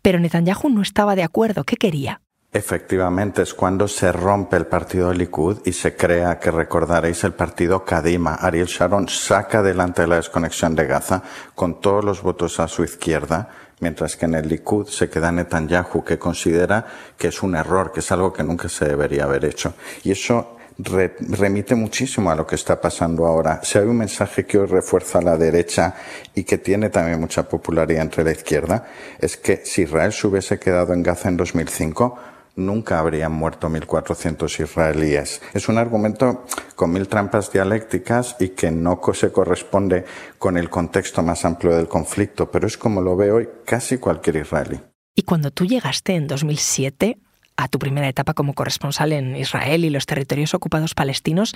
Pero 0.02 0.20
Netanyahu 0.20 0.68
no 0.68 0.82
estaba 0.82 1.16
de 1.16 1.22
acuerdo. 1.22 1.64
¿Qué 1.64 1.76
quería? 1.76 2.20
Efectivamente, 2.56 3.42
es 3.42 3.52
cuando 3.52 3.86
se 3.86 4.10
rompe 4.10 4.56
el 4.56 4.64
partido 4.64 5.12
Likud 5.12 5.58
y 5.66 5.72
se 5.72 5.94
crea, 5.94 6.38
que 6.38 6.50
recordaréis, 6.50 7.22
el 7.24 7.34
partido 7.34 7.84
Kadima. 7.84 8.36
Ariel 8.36 8.66
Sharon 8.66 9.10
saca 9.10 9.58
adelante 9.58 10.06
la 10.06 10.16
desconexión 10.16 10.74
de 10.74 10.86
Gaza 10.86 11.22
con 11.54 11.82
todos 11.82 12.02
los 12.02 12.22
votos 12.22 12.58
a 12.58 12.66
su 12.66 12.82
izquierda, 12.82 13.50
mientras 13.80 14.16
que 14.16 14.24
en 14.24 14.36
el 14.36 14.48
Likud 14.48 14.88
se 14.88 15.10
queda 15.10 15.30
Netanyahu, 15.32 16.02
que 16.02 16.18
considera 16.18 16.86
que 17.18 17.28
es 17.28 17.42
un 17.42 17.56
error, 17.56 17.92
que 17.92 18.00
es 18.00 18.10
algo 18.10 18.32
que 18.32 18.42
nunca 18.42 18.70
se 18.70 18.86
debería 18.86 19.24
haber 19.24 19.44
hecho. 19.44 19.74
Y 20.02 20.12
eso 20.12 20.56
remite 20.78 21.74
muchísimo 21.74 22.30
a 22.30 22.34
lo 22.34 22.46
que 22.46 22.54
está 22.54 22.80
pasando 22.80 23.26
ahora. 23.26 23.60
Si 23.64 23.76
hay 23.76 23.84
un 23.84 23.98
mensaje 23.98 24.46
que 24.46 24.56
hoy 24.56 24.66
refuerza 24.66 25.18
a 25.18 25.22
la 25.22 25.36
derecha 25.36 25.94
y 26.34 26.44
que 26.44 26.56
tiene 26.56 26.88
también 26.88 27.20
mucha 27.20 27.46
popularidad 27.46 28.00
entre 28.00 28.24
la 28.24 28.32
izquierda, 28.32 28.86
es 29.18 29.36
que 29.36 29.60
si 29.66 29.82
Israel 29.82 30.14
se 30.14 30.26
hubiese 30.26 30.58
quedado 30.58 30.94
en 30.94 31.02
Gaza 31.02 31.28
en 31.28 31.36
2005, 31.36 32.18
nunca 32.56 32.98
habrían 32.98 33.32
muerto 33.32 33.68
1.400 33.68 34.64
israelíes. 34.64 35.40
Es 35.54 35.68
un 35.68 35.78
argumento 35.78 36.44
con 36.74 36.92
mil 36.92 37.06
trampas 37.08 37.52
dialécticas 37.52 38.36
y 38.40 38.50
que 38.50 38.70
no 38.70 39.00
se 39.12 39.30
corresponde 39.30 40.04
con 40.38 40.56
el 40.56 40.68
contexto 40.68 41.22
más 41.22 41.44
amplio 41.44 41.76
del 41.76 41.88
conflicto, 41.88 42.50
pero 42.50 42.66
es 42.66 42.76
como 42.76 43.00
lo 43.00 43.16
ve 43.16 43.30
hoy 43.30 43.48
casi 43.64 43.98
cualquier 43.98 44.36
israelí. 44.36 44.80
Y 45.14 45.22
cuando 45.22 45.50
tú 45.50 45.64
llegaste 45.64 46.14
en 46.14 46.26
2007 46.26 47.18
a 47.56 47.68
tu 47.68 47.78
primera 47.78 48.08
etapa 48.08 48.34
como 48.34 48.54
corresponsal 48.54 49.12
en 49.12 49.36
Israel 49.36 49.84
y 49.84 49.90
los 49.90 50.06
territorios 50.06 50.52
ocupados 50.54 50.94
palestinos, 50.94 51.54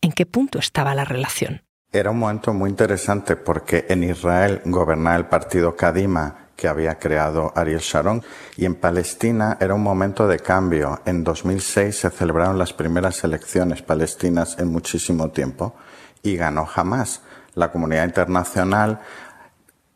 ¿en 0.00 0.12
qué 0.12 0.26
punto 0.26 0.58
estaba 0.58 0.94
la 0.94 1.04
relación? 1.04 1.62
Era 1.92 2.10
un 2.10 2.18
momento 2.18 2.54
muy 2.54 2.70
interesante 2.70 3.36
porque 3.36 3.84
en 3.88 4.02
Israel 4.04 4.62
gobernaba 4.64 5.16
el 5.16 5.26
partido 5.26 5.76
Kadima, 5.76 6.48
que 6.62 6.68
había 6.68 6.96
creado 6.96 7.52
Ariel 7.56 7.80
Sharon. 7.80 8.22
Y 8.56 8.66
en 8.66 8.76
Palestina 8.76 9.58
era 9.58 9.74
un 9.74 9.82
momento 9.82 10.28
de 10.28 10.38
cambio. 10.38 11.00
En 11.04 11.24
2006 11.24 11.98
se 11.98 12.10
celebraron 12.10 12.56
las 12.56 12.72
primeras 12.72 13.24
elecciones 13.24 13.82
palestinas 13.82 14.56
en 14.60 14.68
muchísimo 14.68 15.32
tiempo 15.32 15.74
y 16.22 16.36
ganó 16.36 16.68
Hamas. 16.72 17.22
La 17.54 17.72
comunidad 17.72 18.04
internacional 18.04 19.00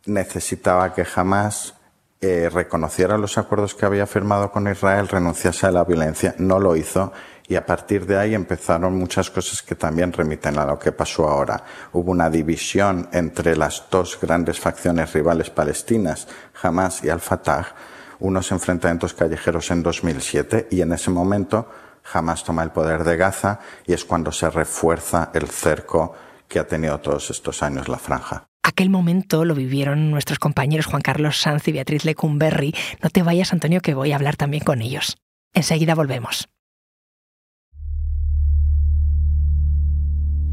necesitaba 0.06 0.92
que 0.92 1.06
Hamas 1.14 1.74
eh, 2.20 2.50
reconociera 2.52 3.16
los 3.16 3.38
acuerdos 3.38 3.76
que 3.76 3.86
había 3.86 4.08
firmado 4.08 4.50
con 4.50 4.66
Israel, 4.66 5.06
renunciase 5.06 5.68
a 5.68 5.70
la 5.70 5.84
violencia. 5.84 6.34
No 6.38 6.58
lo 6.58 6.74
hizo 6.74 7.12
y 7.48 7.54
a 7.54 7.64
partir 7.64 8.06
de 8.06 8.18
ahí 8.18 8.34
empezaron 8.34 8.96
muchas 8.96 9.30
cosas 9.30 9.62
que 9.62 9.74
también 9.74 10.12
remiten 10.12 10.58
a 10.58 10.66
lo 10.66 10.78
que 10.78 10.92
pasó 10.92 11.28
ahora. 11.28 11.62
Hubo 11.92 12.10
una 12.10 12.30
división 12.30 13.08
entre 13.12 13.56
las 13.56 13.84
dos 13.90 14.18
grandes 14.20 14.58
facciones 14.58 15.12
rivales 15.12 15.50
palestinas, 15.50 16.26
Hamas 16.62 17.04
y 17.04 17.08
Al-Fatah, 17.08 17.74
unos 18.18 18.50
enfrentamientos 18.50 19.14
callejeros 19.14 19.70
en 19.70 19.82
2007 19.82 20.68
y 20.70 20.80
en 20.80 20.92
ese 20.92 21.10
momento 21.10 21.68
Hamas 22.12 22.44
toma 22.44 22.62
el 22.62 22.70
poder 22.70 23.04
de 23.04 23.16
Gaza 23.16 23.60
y 23.86 23.92
es 23.92 24.04
cuando 24.04 24.32
se 24.32 24.48
refuerza 24.48 25.30
el 25.34 25.48
cerco 25.48 26.14
que 26.48 26.58
ha 26.58 26.66
tenido 26.66 26.98
todos 27.00 27.30
estos 27.30 27.62
años 27.62 27.88
la 27.88 27.98
franja. 27.98 28.46
Aquel 28.62 28.90
momento 28.90 29.44
lo 29.44 29.54
vivieron 29.54 30.10
nuestros 30.10 30.38
compañeros 30.38 30.86
Juan 30.86 31.02
Carlos 31.02 31.40
Sanz 31.40 31.68
y 31.68 31.72
Beatriz 31.72 32.04
Lecumberri. 32.04 32.74
No 33.02 33.10
te 33.10 33.22
vayas, 33.22 33.52
Antonio, 33.52 33.80
que 33.80 33.94
voy 33.94 34.12
a 34.12 34.16
hablar 34.16 34.36
también 34.36 34.64
con 34.64 34.82
ellos. 34.82 35.16
Enseguida 35.54 35.94
volvemos. 35.94 36.48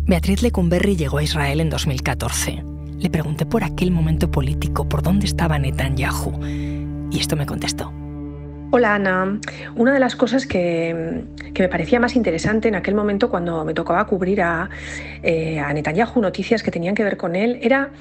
Beatriz 0.06 0.42
Lecumberri 0.42 0.98
llegó 0.98 1.20
a 1.20 1.24
Israel 1.24 1.62
en 1.62 1.70
2014. 1.70 2.62
Le 3.00 3.10
pregunté 3.10 3.46
por 3.46 3.64
aquel 3.64 3.90
momento 3.90 4.30
político, 4.30 4.88
por 4.90 5.02
dónde 5.02 5.26
estaba 5.26 5.58
Netanyahu, 5.58 6.46
y 7.10 7.20
esto 7.20 7.38
me 7.38 7.46
contestó. 7.46 7.94
Hola 8.72 8.96
Ana, 8.96 9.40
una 9.76 9.94
de 9.94 10.00
las 10.02 10.18
cosas 10.18 10.46
que, 10.46 11.24
me 11.58 11.70
parecía 11.70 12.02
más 12.02 12.18
interesante 12.18 12.68
en 12.68 12.76
aquel 12.76 12.96
momento 12.96 13.30
cuando 13.30 13.64
me 13.64 13.74
tocaba 13.74 14.06
cubrir 14.06 14.42
a, 14.42 14.70
eh, 15.22 15.60
a 15.60 15.72
Netanyahu 15.72 16.20
noticias 16.20 16.64
que 16.64 16.72
tenían 16.72 16.96
que 16.96 17.06
ver 17.06 17.16
con 17.16 17.38
él 17.38 17.60
era 17.62 17.92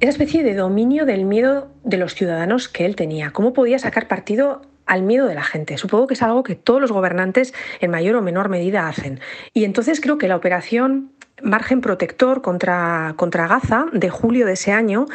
esa 0.00 0.10
especie 0.10 0.42
de 0.42 0.54
dominio 0.54 1.06
del 1.06 1.24
miedo 1.24 1.68
de 1.84 1.98
los 1.98 2.14
ciudadanos 2.14 2.68
que 2.68 2.84
él 2.84 2.96
tenía, 2.96 3.30
cómo 3.30 3.52
podía 3.52 3.78
sacar 3.78 4.08
partido 4.08 4.62
al 4.88 5.02
miedo 5.02 5.26
de 5.26 5.34
la 5.34 5.44
gente. 5.44 5.78
Supongo 5.78 6.08
que 6.08 6.14
es 6.14 6.22
algo 6.22 6.42
que 6.42 6.56
todos 6.56 6.80
los 6.80 6.90
gobernantes 6.90 7.54
en 7.80 7.90
mayor 7.90 8.16
o 8.16 8.22
menor 8.22 8.48
medida 8.48 8.88
hacen. 8.88 9.20
Y 9.52 9.64
entonces 9.64 10.00
creo 10.00 10.18
que 10.18 10.26
la 10.26 10.36
operación 10.36 11.12
margen 11.42 11.80
protector 11.80 12.42
contra, 12.42 13.14
contra 13.16 13.46
Gaza 13.46 13.86
de 13.92 14.10
julio 14.10 14.46
de 14.46 14.54
ese 14.54 14.72
año, 14.72 15.06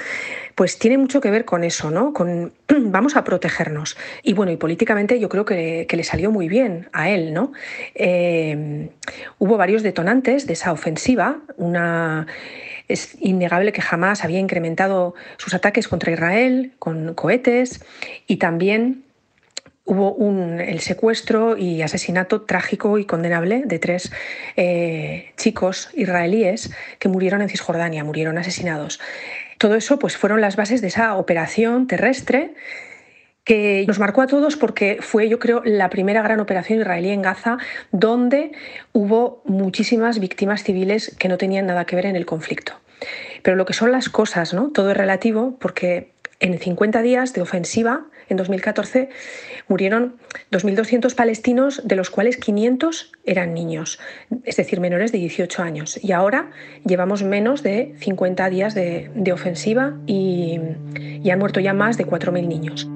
pues 0.55 0.79
tiene 0.79 0.97
mucho 0.97 1.19
que 1.19 1.29
ver 1.29 1.43
con 1.43 1.63
eso, 1.63 1.91
¿no? 1.91 2.13
Con 2.13 2.53
vamos 2.67 3.15
a 3.15 3.23
protegernos. 3.23 3.97
Y 4.21 4.33
bueno, 4.33 4.51
y 4.51 4.57
políticamente 4.57 5.19
yo 5.19 5.27
creo 5.27 5.45
que, 5.45 5.87
le 5.89 6.03
salió 6.03 6.31
muy 6.31 6.47
bien 6.47 6.89
a 6.93 7.09
él, 7.09 7.33
¿no? 7.33 7.51
Eh, 7.95 8.89
hubo 9.37 9.57
varios 9.57 9.83
detonantes 9.83 10.47
de 10.47 10.53
esa 10.53 10.71
ofensiva, 10.71 11.39
una 11.57 12.27
es 12.87 13.15
innegable 13.21 13.71
que 13.71 13.81
jamás 13.81 14.23
había 14.23 14.39
incrementado 14.39 15.15
sus 15.37 15.53
ataques 15.53 15.87
contra 15.87 16.11
Israel 16.11 16.73
con 16.79 17.13
cohetes 17.13 17.83
y 18.27 18.37
también 18.37 19.03
hubo 19.85 20.15
el 20.59 20.79
secuestro 20.79 21.57
y 21.57 21.81
asesinato 21.81 22.41
trágico 22.43 22.97
y 22.97 23.05
condenable 23.05 23.63
de 23.65 23.79
tres 23.79 24.11
eh, 24.55 25.31
chicos 25.37 25.89
israelíes 25.93 26.71
que 26.99 27.09
murieron 27.09 27.41
en 27.41 27.49
Cisjordania, 27.49 28.03
murieron 28.03 28.37
asesinados. 28.37 28.99
Todo 29.57 29.75
eso 29.75 29.99
pues, 29.99 30.17
fueron 30.17 30.41
las 30.41 30.55
bases 30.55 30.81
de 30.81 30.87
esa 30.87 31.15
operación 31.15 31.87
terrestre 31.87 32.53
que 33.43 33.83
nos 33.87 33.99
marcó 33.99 34.21
a 34.21 34.27
todos 34.27 34.55
porque 34.55 34.99
fue, 35.01 35.27
yo 35.27 35.37
creo, 35.37 35.61
la 35.65 35.89
primera 35.89 36.21
gran 36.21 36.39
operación 36.39 36.79
israelí 36.79 37.09
en 37.09 37.21
Gaza 37.21 37.57
donde 37.91 38.53
hubo 38.93 39.41
muchísimas 39.45 40.19
víctimas 40.19 40.63
civiles 40.63 41.13
que 41.19 41.27
no 41.27 41.37
tenían 41.37 41.65
nada 41.65 41.85
que 41.85 41.97
ver 41.97 42.05
en 42.05 42.15
el 42.15 42.25
conflicto. 42.25 42.73
Pero 43.41 43.57
lo 43.57 43.65
que 43.65 43.73
son 43.73 43.91
las 43.91 44.07
cosas, 44.07 44.53
¿no? 44.53 44.69
Todo 44.69 44.91
es 44.91 44.97
relativo 44.97 45.57
porque 45.59 46.13
en 46.39 46.57
50 46.57 47.01
días 47.01 47.33
de 47.33 47.41
ofensiva 47.41 48.05
en 48.33 48.37
2014 48.37 49.09
murieron 49.67 50.17
2.200 50.51 51.15
palestinos, 51.15 51.81
de 51.85 51.95
los 51.95 52.09
cuales 52.09 52.37
500 52.37 53.11
eran 53.23 53.53
niños, 53.53 53.99
es 54.43 54.57
decir, 54.57 54.79
menores 54.79 55.11
de 55.11 55.19
18 55.19 55.63
años. 55.63 55.99
Y 56.03 56.11
ahora 56.11 56.51
llevamos 56.85 57.23
menos 57.23 57.63
de 57.63 57.95
50 57.99 58.49
días 58.49 58.73
de, 58.73 59.09
ofensiva 59.33 59.93
y, 60.05 60.59
y 60.95 61.29
han 61.29 61.39
muerto 61.39 61.59
ya 61.59 61.73
más 61.73 61.97
de 61.97 62.05
4.000 62.05 62.47
niños. 62.47 62.87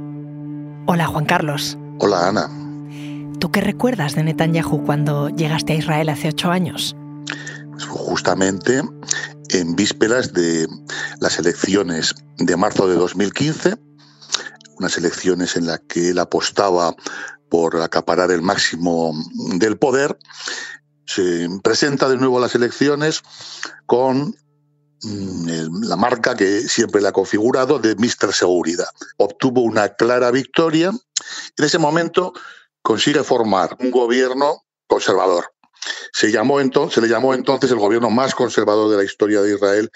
Hola 0.88 1.08
Juan 1.08 1.26
Carlos. 1.26 1.78
Hola 2.00 2.28
Ana. 2.28 2.50
¿Tú 3.40 3.52
qué 3.52 3.62
recuerdas 3.62 4.16
de 4.16 4.24
Netanyahu 4.24 4.84
cuando 4.84 5.30
llegaste 5.30 5.74
a 5.74 5.76
Israel 5.76 6.10
hace 6.10 6.30
ocho 6.30 6.50
años? 6.50 6.96
Pues 7.72 7.86
justamente 7.86 8.82
en 9.52 9.76
vísperas 9.76 10.34
de 10.34 10.68
las 11.20 11.40
elecciones 11.40 12.16
de 12.38 12.58
marzo 12.58 12.88
de 12.88 12.96
2015 12.96 13.87
unas 14.80 14.98
elecciones 14.98 15.56
en 15.56 15.68
las 15.68 15.80
que 15.88 16.10
él 16.10 16.20
apostaba 16.20 16.96
por 17.50 17.80
acaparar 17.82 18.32
el 18.32 18.42
máximo 18.42 19.14
del 19.56 19.78
poder, 19.78 20.18
se 21.06 21.48
presenta 21.64 22.10
de 22.10 22.18
nuevo 22.18 22.38
a 22.38 22.42
las 22.42 22.56
elecciones 22.56 23.22
con 23.86 24.36
mm, 25.02 25.84
la 25.84 25.96
marca 25.96 26.36
que 26.36 26.62
siempre 26.62 27.02
le 27.02 27.08
ha 27.08 27.14
configurado 27.14 27.80
de 27.80 27.96
Mr. 27.96 28.34
Seguridad. 28.34 28.90
Obtuvo 29.18 29.62
una 29.62 29.90
clara 29.90 30.32
victoria 30.32 30.92
en 31.58 31.66
ese 31.66 31.78
momento 31.78 32.34
consigue 32.82 33.24
formar 33.24 33.76
un 33.80 33.92
gobierno 33.92 34.66
conservador. 34.88 35.52
Se, 36.12 36.32
llamó 36.32 36.60
entonces, 36.60 36.96
se 36.96 37.02
le 37.02 37.08
llamó 37.08 37.34
entonces 37.34 37.72
el 37.72 37.78
gobierno 37.78 38.10
más 38.10 38.36
conservador 38.36 38.90
de 38.90 38.98
la 38.98 39.04
historia 39.04 39.42
de 39.42 39.56
Israel 39.56 39.92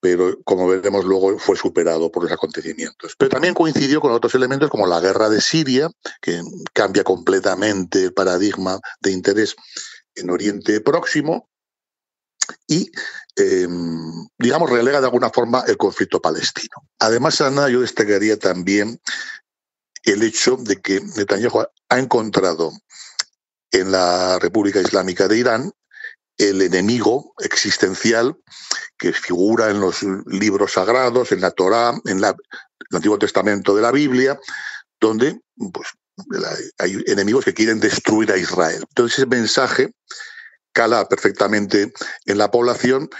pero 0.00 0.38
como 0.44 0.68
veremos 0.68 1.04
luego 1.04 1.38
fue 1.38 1.56
superado 1.56 2.10
por 2.10 2.22
los 2.22 2.32
acontecimientos. 2.32 3.14
Pero 3.18 3.30
también 3.30 3.54
coincidió 3.54 4.00
con 4.00 4.12
otros 4.12 4.34
elementos 4.34 4.70
como 4.70 4.86
la 4.86 5.00
guerra 5.00 5.28
de 5.28 5.40
Siria, 5.40 5.90
que 6.20 6.40
cambia 6.72 7.04
completamente 7.04 8.04
el 8.04 8.12
paradigma 8.12 8.78
de 9.00 9.12
interés 9.12 9.56
en 10.14 10.30
Oriente 10.30 10.80
Próximo, 10.80 11.48
y, 12.66 12.90
em, 13.36 14.26
digamos, 14.38 14.70
relega 14.70 15.00
de 15.00 15.06
alguna 15.06 15.30
forma 15.30 15.64
el 15.66 15.76
conflicto 15.76 16.20
palestino. 16.20 16.76
Además, 16.98 17.40
Ana, 17.40 17.68
yo 17.68 17.80
destacaría 17.80 18.38
también 18.38 19.00
el 20.04 20.22
hecho 20.22 20.56
de 20.56 20.80
que 20.80 21.00
Netanyahu 21.00 21.66
ha 21.88 21.98
encontrado 21.98 22.72
en 23.70 23.92
la 23.92 24.38
República 24.38 24.80
Islámica 24.80 25.28
de 25.28 25.38
Irán 25.38 25.72
el 26.38 26.62
enemigo 26.62 27.34
existencial 27.40 28.36
que 28.96 29.12
figura 29.12 29.70
en 29.70 29.80
los 29.80 30.02
libros 30.26 30.72
sagrados, 30.72 31.32
en 31.32 31.40
la 31.40 31.50
Torá, 31.50 31.92
en, 32.06 32.18
el 32.24 32.34
Antiguo 32.92 33.18
Testamento 33.18 33.74
de 33.74 33.82
la 33.82 33.92
Biblia, 33.92 34.38
donde 35.00 35.40
pues, 35.72 35.88
hay 36.78 37.02
enemigos 37.06 37.44
que 37.44 37.54
quieren 37.54 37.80
destruir 37.80 38.32
a 38.32 38.36
Israel. 38.36 38.84
Entonces 38.88 39.18
ese 39.18 39.26
mensaje 39.26 39.92
cala 40.72 41.08
perfectamente 41.08 41.92
en 42.26 42.38
la 42.38 42.50
población 42.50 43.10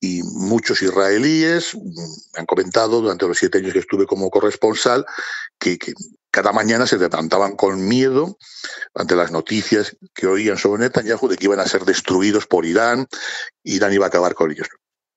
y 0.00 0.22
muchos 0.22 0.82
israelíes 0.82 1.74
me 1.74 2.40
han 2.40 2.46
comentado 2.46 3.00
durante 3.00 3.26
los 3.26 3.38
siete 3.38 3.58
años 3.58 3.72
que 3.72 3.80
estuve 3.80 4.06
como 4.06 4.30
corresponsal 4.30 5.04
que, 5.58 5.78
cada 6.36 6.52
mañana 6.52 6.86
se 6.86 6.98
levantaban 6.98 7.56
con 7.56 7.88
miedo 7.88 8.36
ante 8.94 9.16
las 9.16 9.32
noticias 9.32 9.96
que 10.12 10.26
oían 10.26 10.58
sobre 10.58 10.82
Netanyahu 10.82 11.28
de 11.28 11.38
que 11.38 11.46
iban 11.46 11.60
a 11.60 11.66
ser 11.66 11.86
destruidos 11.86 12.46
por 12.46 12.66
Irán, 12.66 13.06
Irán 13.64 13.94
iba 13.94 14.04
a 14.04 14.08
acabar 14.08 14.34
con 14.34 14.50
ellos. 14.50 14.68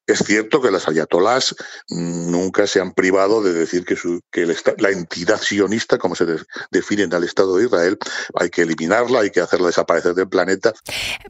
Es 0.07 0.19
cierto 0.19 0.61
que 0.61 0.71
las 0.71 0.87
ayatolás 0.87 1.57
nunca 1.89 2.67
se 2.67 2.79
han 2.79 2.93
privado 2.93 3.43
de 3.43 3.51
decir 3.51 3.83
que, 3.83 4.45
la 4.77 4.89
entidad 4.91 5.41
sionista, 5.41 5.97
como 5.97 6.15
se 6.15 6.25
define 6.71 7.03
en 7.03 7.11
el 7.11 7.25
Estado 7.25 7.57
de 7.57 7.65
Israel, 7.65 7.97
hay 8.35 8.49
que 8.49 8.61
eliminarla, 8.61 9.19
hay 9.19 9.29
que 9.29 9.41
hacerla 9.41 9.67
desaparecer 9.67 10.13
del 10.13 10.29
planeta. 10.29 10.73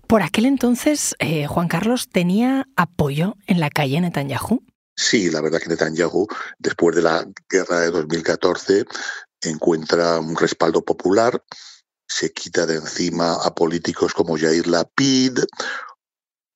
Por 0.06 0.22
aquel 0.22 0.46
entonces, 0.46 1.16
eh, 1.18 1.48
Juan 1.48 1.68
Carlos, 1.68 2.10
¿tenía 2.10 2.68
apoyo 2.76 3.38
en 3.48 3.60
la 3.60 3.72
calle 3.72 4.00
Netanyahu? 4.02 4.62
Sí, 4.96 5.32
la 5.32 5.40
verdad 5.40 5.60
que 5.60 5.70
Netanyahu, 5.70 6.28
después 6.60 6.94
de 6.94 7.02
la 7.02 7.26
guerra 7.50 7.80
de 7.80 7.90
2014, 7.90 8.86
encuentra 9.42 10.20
un 10.20 10.36
respaldo 10.36 10.84
popular, 10.84 11.44
se 12.08 12.32
quita 12.34 12.66
de 12.66 12.76
encima 12.76 13.36
a 13.36 13.54
políticos 13.54 14.14
como 14.14 14.38
Yair 14.38 14.68
Lapid 14.68 15.40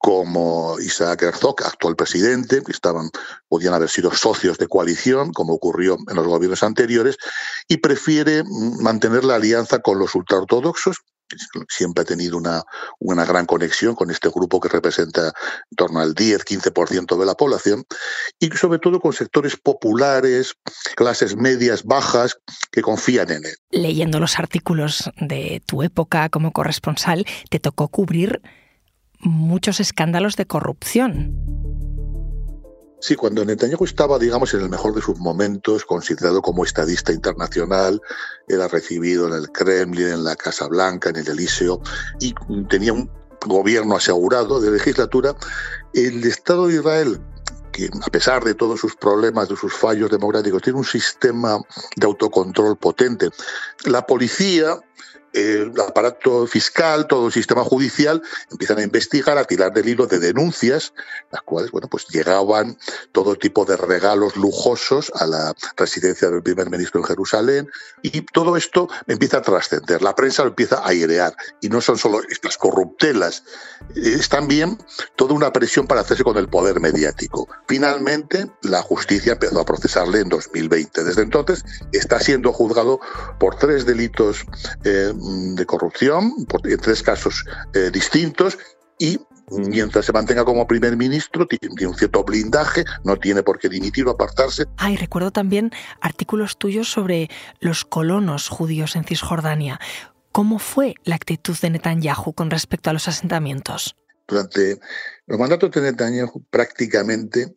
como 0.04 0.78
Isaac 0.82 1.22
Herzog, 1.22 1.64
actual 1.64 1.96
presidente, 1.96 2.62
que 2.62 2.74
estaban, 2.74 3.10
podían 3.48 3.74
haber 3.74 3.90
sido 3.90 4.12
socios 4.14 4.58
de 4.58 4.68
coalición, 4.68 5.32
como 5.32 5.54
ocurrió 5.54 5.96
en 6.10 6.16
los 6.18 6.28
gobiernos 6.28 6.62
anteriores, 6.62 7.16
y 7.70 7.78
prefiere 7.78 8.44
mantener 8.82 9.24
la 9.24 9.36
alianza 9.36 9.80
con 9.80 10.00
los 10.00 10.14
ultraortodoxos, 10.14 10.98
siempre 11.70 12.02
ha 12.04 12.06
tenido 12.06 12.38
una, 12.38 12.64
una 13.00 13.26
gran 13.26 13.46
conexión 13.46 13.96
con 13.96 14.12
este 14.12 14.30
grupo 14.30 14.60
que 14.60 14.70
representa 14.70 15.28
en 15.28 15.76
torno 15.76 16.00
al 16.00 16.16
10-15% 16.16 17.18
de 17.18 17.26
la 17.26 17.36
población, 17.36 17.84
y 18.40 18.50
sobre 18.52 18.80
todo 18.80 19.00
con 19.00 19.14
sectores 19.14 19.58
populares, 19.58 20.54
clases 20.96 21.36
medias, 21.36 21.84
bajas, 21.84 22.38
que 22.72 22.82
confían 22.82 23.32
en 23.32 23.46
él. 23.46 23.56
Leyendo 23.72 24.20
los 24.20 24.40
artículos 24.40 25.12
de 25.20 25.62
tu 25.66 25.84
época 25.84 26.30
como 26.30 26.52
corresponsal, 26.52 27.26
te 27.50 27.60
tocó 27.60 27.88
cubrir 27.88 28.42
muchos 29.20 29.80
escándalos 29.80 30.36
de 30.36 30.46
corrupción. 30.46 31.73
Sí, 33.04 33.18
cuando 33.18 33.44
Netanyahu 33.44 33.84
estaba, 33.84 34.18
digamos, 34.18 34.54
en 34.54 34.62
el 34.62 34.70
mejor 34.70 34.96
de 34.96 35.02
sus 35.02 35.20
momentos, 35.20 35.84
considerado 35.84 36.42
como 36.42 36.64
estadista 36.64 37.12
internacional, 37.12 38.02
era 38.48 38.70
recibido 38.70 39.28
en 39.28 39.34
el 39.34 39.52
Kremlin, 39.52 40.08
en 40.08 40.24
la 40.24 40.38
Casa 40.38 40.70
Blanca, 40.70 41.10
en 41.10 41.18
el 41.18 41.28
Elíseo, 41.28 41.82
y 42.22 42.34
tenía 42.70 42.94
un 42.94 43.12
gobierno 43.46 43.98
asegurado 43.98 44.62
de 44.62 44.72
legislatura, 44.72 45.36
el 45.94 46.24
Estado 46.24 46.68
de 46.68 46.76
Israel, 46.76 47.20
que 47.74 47.90
a 48.02 48.10
pesar 48.10 48.42
de 48.46 48.56
todos 48.56 48.80
sus 48.80 48.96
problemas, 48.96 49.50
de 49.50 49.58
sus 49.58 49.74
fallos 49.74 50.10
democráticos, 50.10 50.62
tiene 50.62 50.80
un 50.80 50.86
sistema 50.86 51.60
de 51.98 52.06
autocontrol 52.06 52.78
potente. 52.78 53.32
La 53.84 54.08
policía 54.08 54.80
el 55.34 55.74
aparato 55.82 56.48
fiscal, 56.48 57.08
todo 57.08 57.28
el 57.28 57.34
sistema 57.34 57.64
judicial, 57.64 58.22
empiezan 58.52 58.78
a 58.78 58.84
investigar, 58.84 59.38
a 59.38 59.46
tirar 59.46 59.74
del 59.74 59.90
hilo 59.90 60.08
de 60.08 60.20
denuncias, 60.20 60.94
las 61.32 61.42
cuales, 61.42 61.72
bueno, 61.72 61.88
pues 61.90 62.08
llegaban 62.08 62.78
todo 63.12 63.36
tipo 63.36 63.66
de 63.66 63.76
regalos 63.76 64.36
lujosos 64.36 65.12
a 65.16 65.26
la 65.26 65.54
residencia 65.76 66.30
del 66.30 66.44
primer 66.44 66.70
ministro 66.70 67.02
en 67.02 67.06
Jerusalén, 67.06 67.70
y 68.02 68.22
todo 68.22 68.56
esto 68.58 68.88
empieza 69.08 69.38
a 69.38 69.42
trascender. 69.42 70.02
La 70.02 70.16
prensa 70.16 70.44
lo 70.44 70.50
empieza 70.50 70.78
a 70.78 70.90
airear, 70.90 71.36
y 71.62 71.70
no 71.70 71.82
son 71.82 71.98
solo 71.98 72.22
estas 72.30 72.58
corruptelas, 72.58 73.44
es 73.96 74.30
también 74.30 74.78
toda 75.16 75.34
una 75.34 75.52
presión 75.52 75.88
para 75.88 76.02
hacerse 76.02 76.24
con 76.24 76.38
el 76.38 76.48
poder 76.48 76.80
mediático. 76.80 77.48
Finalmente, 77.68 78.52
la 78.62 78.82
justicia 78.82 79.34
empezó 79.34 79.60
a 79.60 79.66
procesarle 79.66 80.20
en 80.20 80.30
2020. 80.30 81.04
Desde 81.04 81.22
entonces, 81.22 81.64
está 81.92 82.20
siendo 82.20 82.54
juzgado 82.54 83.00
por 83.40 83.56
tres 83.56 83.86
delitos. 83.86 84.46
Eh, 84.84 85.14
de 85.24 85.66
corrupción 85.66 86.34
en 86.64 86.78
tres 86.78 87.02
casos 87.02 87.46
eh, 87.74 87.90
distintos 87.92 88.58
y 89.00 89.18
mientras 89.50 90.06
se 90.06 90.14
mantenga 90.14 90.46
como 90.46 90.68
primer 90.68 90.96
ministro, 90.98 91.48
tiene 91.48 91.88
un 91.88 91.96
cierto 91.96 92.24
blindaje, 92.24 92.84
no 93.04 93.18
tiene 93.18 93.44
por 93.44 93.60
qué 93.60 93.70
dimitir 93.70 94.06
o 94.08 94.12
apartarse. 94.12 94.66
Ah, 94.78 94.92
y 94.92 94.98
recuerdo 94.98 95.32
también 95.32 95.72
artículos 96.02 96.58
tuyos 96.58 96.92
sobre 96.92 97.30
los 97.60 97.86
colonos 97.86 98.48
judíos 98.50 98.96
en 98.96 99.04
Cisjordania. 99.04 99.80
¿Cómo 100.32 100.60
fue 100.60 100.96
la 101.04 101.16
actitud 101.16 101.58
de 101.60 101.70
Netanyahu 101.70 102.34
con 102.34 102.50
respecto 102.50 102.90
a 102.90 102.94
los 102.94 103.08
asentamientos? 103.08 103.96
Durante 104.28 104.80
los 105.28 105.40
mandatos 105.40 105.72
de 105.72 105.82
Netanyahu 105.82 106.44
prácticamente 106.50 107.54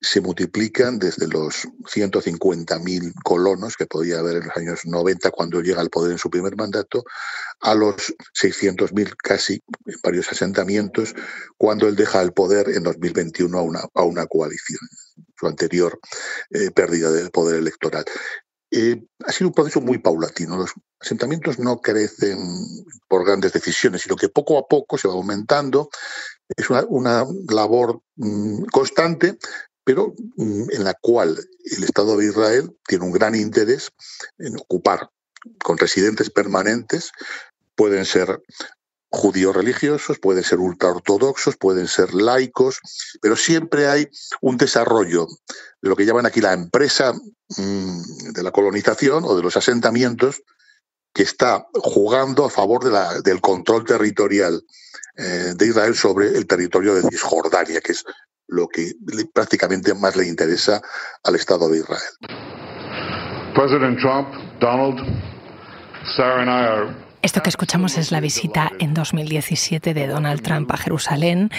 se 0.00 0.20
multiplican 0.20 0.98
desde 0.98 1.26
los 1.26 1.66
150.000 1.92 3.12
colonos 3.24 3.76
que 3.76 3.86
podía 3.86 4.20
haber 4.20 4.36
en 4.36 4.46
los 4.46 4.56
años 4.56 4.80
90 4.84 5.30
cuando 5.30 5.60
llega 5.60 5.80
al 5.80 5.90
poder 5.90 6.12
en 6.12 6.18
su 6.18 6.30
primer 6.30 6.56
mandato, 6.56 7.04
a 7.60 7.74
los 7.74 8.14
600.000 8.40 9.14
casi 9.16 9.54
en 9.86 9.96
varios 10.02 10.30
asentamientos 10.30 11.14
cuando 11.56 11.88
él 11.88 11.96
deja 11.96 12.22
el 12.22 12.32
poder 12.32 12.68
en 12.70 12.84
2021 12.84 13.58
a 13.58 13.62
una, 13.62 13.80
a 13.94 14.02
una 14.04 14.26
coalición, 14.26 14.80
su 15.36 15.46
anterior 15.46 15.98
eh, 16.50 16.70
pérdida 16.70 17.10
del 17.10 17.30
poder 17.30 17.56
electoral. 17.56 18.04
Eh, 18.70 19.02
ha 19.24 19.32
sido 19.32 19.48
un 19.48 19.54
proceso 19.54 19.80
muy 19.80 19.98
paulatino. 19.98 20.56
Los 20.56 20.72
asentamientos 21.00 21.58
no 21.58 21.80
crecen 21.80 22.38
por 23.08 23.24
grandes 23.24 23.52
decisiones, 23.52 24.02
sino 24.02 24.16
que 24.16 24.28
poco 24.28 24.58
a 24.58 24.66
poco 24.66 24.98
se 24.98 25.08
va 25.08 25.14
aumentando. 25.14 25.88
Es 26.56 26.68
una, 26.70 27.26
labor 27.48 28.02
mm, 28.16 28.64
constante, 28.64 29.38
pero 29.88 30.14
mm, 30.36 30.70
en 30.70 30.84
la 30.84 30.92
cual 30.92 31.42
el 31.64 31.82
Estado 31.82 32.18
de 32.18 32.26
Israel 32.26 32.76
tiene 32.86 33.06
un 33.06 33.10
gran 33.10 33.34
interés 33.34 33.90
en 34.36 34.54
ocupar 34.58 35.08
con 35.64 35.78
residentes 35.78 36.28
permanentes, 36.28 37.10
pueden 37.74 38.04
ser 38.04 38.42
judíos 39.08 39.56
religiosos, 39.56 40.18
pueden 40.18 40.44
ser 40.44 40.58
ultraortodoxos, 40.58 41.56
pueden 41.56 41.88
ser 41.88 42.12
laicos, 42.12 42.80
pero 43.22 43.34
siempre 43.34 43.88
hay 43.88 44.10
un 44.42 44.58
desarrollo 44.58 45.26
de 45.80 45.88
lo 45.88 45.96
que 45.96 46.04
llaman 46.04 46.26
aquí 46.26 46.42
la 46.42 46.52
empresa 46.52 47.14
mm, 47.56 48.32
de 48.34 48.42
la 48.42 48.50
colonización 48.50 49.24
o 49.24 49.34
de 49.36 49.42
los 49.42 49.56
asentamientos 49.56 50.42
que 51.14 51.22
está 51.22 51.66
jugando 51.72 52.44
a 52.44 52.50
favor 52.50 53.22
del 53.22 53.40
control 53.40 53.86
territorial 53.86 54.62
eh, 55.16 55.54
de 55.56 55.66
Israel 55.66 55.96
sobre 55.96 56.28
el 56.36 56.46
territorio 56.46 56.94
de 56.94 57.08
Cisjordania, 57.08 57.80
que 57.80 57.92
es 57.92 58.04
lo 58.48 58.66
que 58.68 58.92
prácticamente 59.32 59.94
más 59.94 60.16
le 60.16 60.26
interesa 60.26 60.82
al 61.22 61.36
Estado 61.36 61.68
de 61.68 61.78
Israel. 61.78 62.02
Trump, 64.00 64.28
Donald, 64.60 64.98
Esto 67.22 67.42
que 67.42 67.50
escuchamos 67.50 67.98
es 67.98 68.10
la 68.10 68.20
visita 68.20 68.72
en 68.78 68.94
2017 68.94 69.94
de 69.94 70.06
Donald 70.06 70.42
Trump 70.42 70.70
a 70.72 70.76
Jerusalén. 70.76 71.50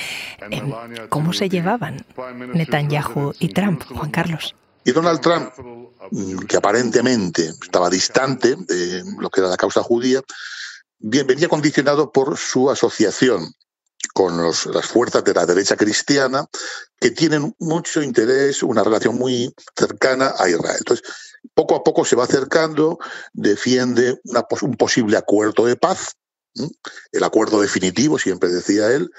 Em, 0.49 0.71
¿Cómo 1.09 1.33
se 1.33 1.49
llevaban 1.49 2.05
Netanyahu 2.53 3.33
y 3.39 3.49
Trump, 3.49 3.83
Juan 3.83 4.11
Carlos? 4.11 4.55
Y 4.85 4.91
Donald 4.91 5.19
Trump, 5.19 5.51
mm, 6.11 6.39
que 6.47 6.57
aparentemente 6.57 7.49
estaba 7.61 7.89
distante 7.89 8.55
de 8.55 9.03
lo 9.19 9.29
que 9.29 9.41
era 9.41 9.49
la 9.49 9.57
causa 9.57 9.83
judía, 9.83 10.21
bien, 10.97 11.27
venía 11.27 11.47
condicionado 11.47 12.11
por 12.11 12.37
su 12.37 12.71
asociación 12.71 13.53
con 14.13 14.43
las 14.43 14.85
fuerzas 14.85 15.23
de 15.23 15.33
la 15.33 15.45
derecha 15.45 15.75
cristiana 15.75 16.45
que 16.99 17.11
tienen 17.11 17.55
mucho 17.59 18.01
interés, 18.01 18.63
una 18.63 18.83
relación 18.83 19.17
muy 19.17 19.53
cercana 19.77 20.33
a 20.37 20.49
Israel. 20.49 20.77
Entonces, 20.79 21.07
poco 21.53 21.75
a 21.75 21.83
poco 21.83 22.05
se 22.05 22.15
va 22.15 22.25
acercando, 22.25 22.99
defiende 23.33 24.19
un 24.61 24.75
posible 24.75 25.17
acuerdo 25.17 25.65
de 25.65 25.75
paz, 25.75 26.15
el 27.11 27.23
acuerdo 27.23 27.61
definitivo, 27.61 28.17
siempre 28.17 28.49
decía 28.49 28.91
él, 28.91 29.09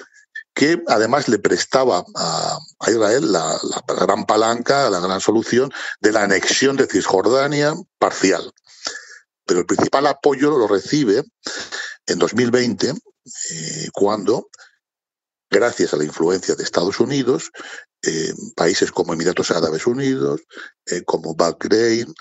que 0.55 0.83
además 0.88 1.29
le 1.29 1.38
prestaba 1.38 2.05
a, 2.16 2.59
Israel 2.88 3.33
la, 3.33 3.59
la, 3.88 3.95
gran 3.95 4.27
palanca, 4.27 4.90
la 4.90 5.01
gran 5.01 5.21
solución 5.21 5.73
de 6.01 6.12
la 6.12 6.25
anexión 6.25 6.77
de 6.77 6.87
Cisjordania 6.87 7.75
parcial. 7.99 8.53
Pero 9.47 9.61
el 9.61 9.66
principal 9.66 10.07
apoyo 10.07 10.51
lo 10.51 10.66
recibe 10.66 11.25
en 12.07 12.19
2020, 12.19 12.90
eh, 12.90 13.88
cuando 13.93 14.49
gracias 15.51 15.93
a 15.93 15.97
la 15.97 16.05
influencia 16.05 16.55
de 16.55 16.63
Estados 16.63 17.01
Unidos, 17.01 17.51
eh, 18.03 18.33
países 18.57 18.93
como 18.93 19.13
Emiratos 19.13 19.51
Árabes 19.51 19.87
Unidos, 19.87 20.41
eh, 20.87 21.03
como 21.05 21.35
Bahrein, 21.35 22.15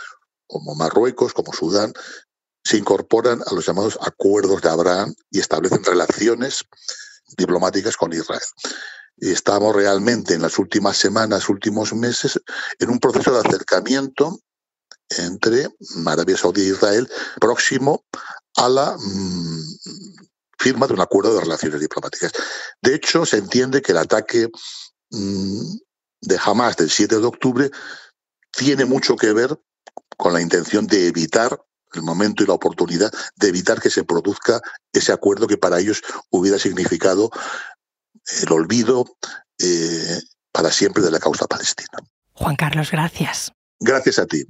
como 0.48 0.76
Marruecos, 0.76 1.34
como 1.34 1.54
Sudán, 1.54 1.94
se 2.64 2.78
incorporan 2.78 3.42
a 3.46 3.54
los 3.54 3.66
llamados 3.66 3.98
acuerdos 4.02 4.62
de 4.62 4.70
Abraham 4.70 5.14
y 5.32 5.40
establecen 5.40 5.84
relaciones 5.84 6.64
diplomáticas 7.38 7.96
con 7.96 8.12
Israel. 8.14 8.42
Y 9.18 9.32
estamos 9.32 9.76
realmente 9.76 10.34
en 10.34 10.42
las 10.42 10.58
últimas 10.60 10.98
semanas, 10.98 11.50
últimos 11.50 11.94
meses, 11.94 12.40
en 12.80 12.90
un 12.90 13.00
proceso 13.00 13.34
de 13.34 13.48
acercamiento 13.48 14.40
entre 15.18 15.68
Arabia 16.06 16.38
Saudí 16.38 16.62
e 16.62 16.74
Israel 16.74 17.10
próximo 17.40 18.06
a 18.56 18.70
la 18.70 18.98
mm, 18.98 20.29
firma 20.60 20.88
de 20.88 20.94
un 20.94 21.02
acuerdo 21.02 21.34
de 21.34 21.42
relaciones 21.42 21.80
diplomáticas. 21.80 22.32
De 22.82 22.94
hecho, 22.94 23.26
se 23.26 23.38
entiende 23.38 23.82
que 23.82 23.94
el 23.94 23.98
ataque 23.98 24.50
mm, 25.10 25.76
de 26.22 26.40
Hamas 26.44 26.76
del 26.78 26.90
7 26.90 27.18
de 27.18 27.26
octubre 27.26 27.72
tiene 28.52 28.86
mucho 28.86 29.16
que 29.16 29.32
ver 29.34 29.58
con 30.18 30.34
la 30.34 30.42
intención 30.42 30.86
de 30.86 31.08
evitar 31.08 31.60
el 31.94 32.02
momento 32.04 32.44
y 32.44 32.48
la 32.48 32.54
oportunidad 32.54 33.12
de 33.36 33.48
evitar 33.48 33.82
que 33.82 33.90
se 33.90 34.04
produzca 34.04 34.62
ese 34.94 35.12
acuerdo 35.12 35.48
que 35.48 35.58
para 35.58 35.80
ellos 35.80 36.04
hubiera 36.30 36.60
significado 36.60 37.32
el 38.44 38.52
olvido 38.52 39.06
eh, 39.58 40.20
para 40.52 40.72
siempre 40.72 41.02
de 41.02 41.12
la 41.12 41.20
causa 41.20 41.48
palestina. 41.48 41.98
Juan 42.34 42.56
Carlos, 42.56 42.92
gracias. 42.92 43.52
Gracias 43.80 44.20
a 44.20 44.26
ti. 44.26 44.46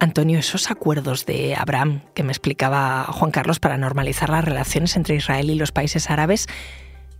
Antonio, 0.00 0.38
esos 0.38 0.70
acuerdos 0.70 1.26
de 1.26 1.54
Abraham 1.54 2.00
que 2.14 2.22
me 2.22 2.32
explicaba 2.32 3.04
Juan 3.04 3.30
Carlos 3.30 3.60
para 3.60 3.76
normalizar 3.76 4.30
las 4.30 4.44
relaciones 4.44 4.96
entre 4.96 5.14
Israel 5.14 5.50
y 5.50 5.54
los 5.54 5.72
países 5.72 6.10
árabes, 6.10 6.46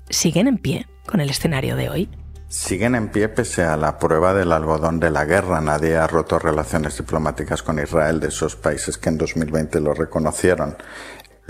¿siguen 0.09 0.49
en 0.49 0.57
pie 0.57 0.87
con 1.07 1.21
el 1.21 1.29
escenario 1.29 1.77
de 1.77 1.91
hoy? 1.91 2.11
Siguen 2.49 2.95
en 2.97 3.11
pie 3.11 3.29
pese 3.29 3.63
a 3.63 3.77
la 3.77 3.99
prueba 3.99 4.35
del 4.35 4.51
algodón 4.51 4.99
de 4.99 5.11
la 5.11 5.25
guerra. 5.25 5.61
Nadie 5.61 5.97
ha 5.97 6.09
roto 6.09 6.39
relaciones 6.39 6.97
diplomáticas 6.97 7.63
con 7.63 7.79
Israel 7.79 8.19
de 8.19 8.29
esos 8.29 8.57
países 8.57 8.99
que 8.99 9.11
en 9.11 9.19
2020 9.19 9.81
lo 9.81 9.95
reconocieron. 9.95 10.77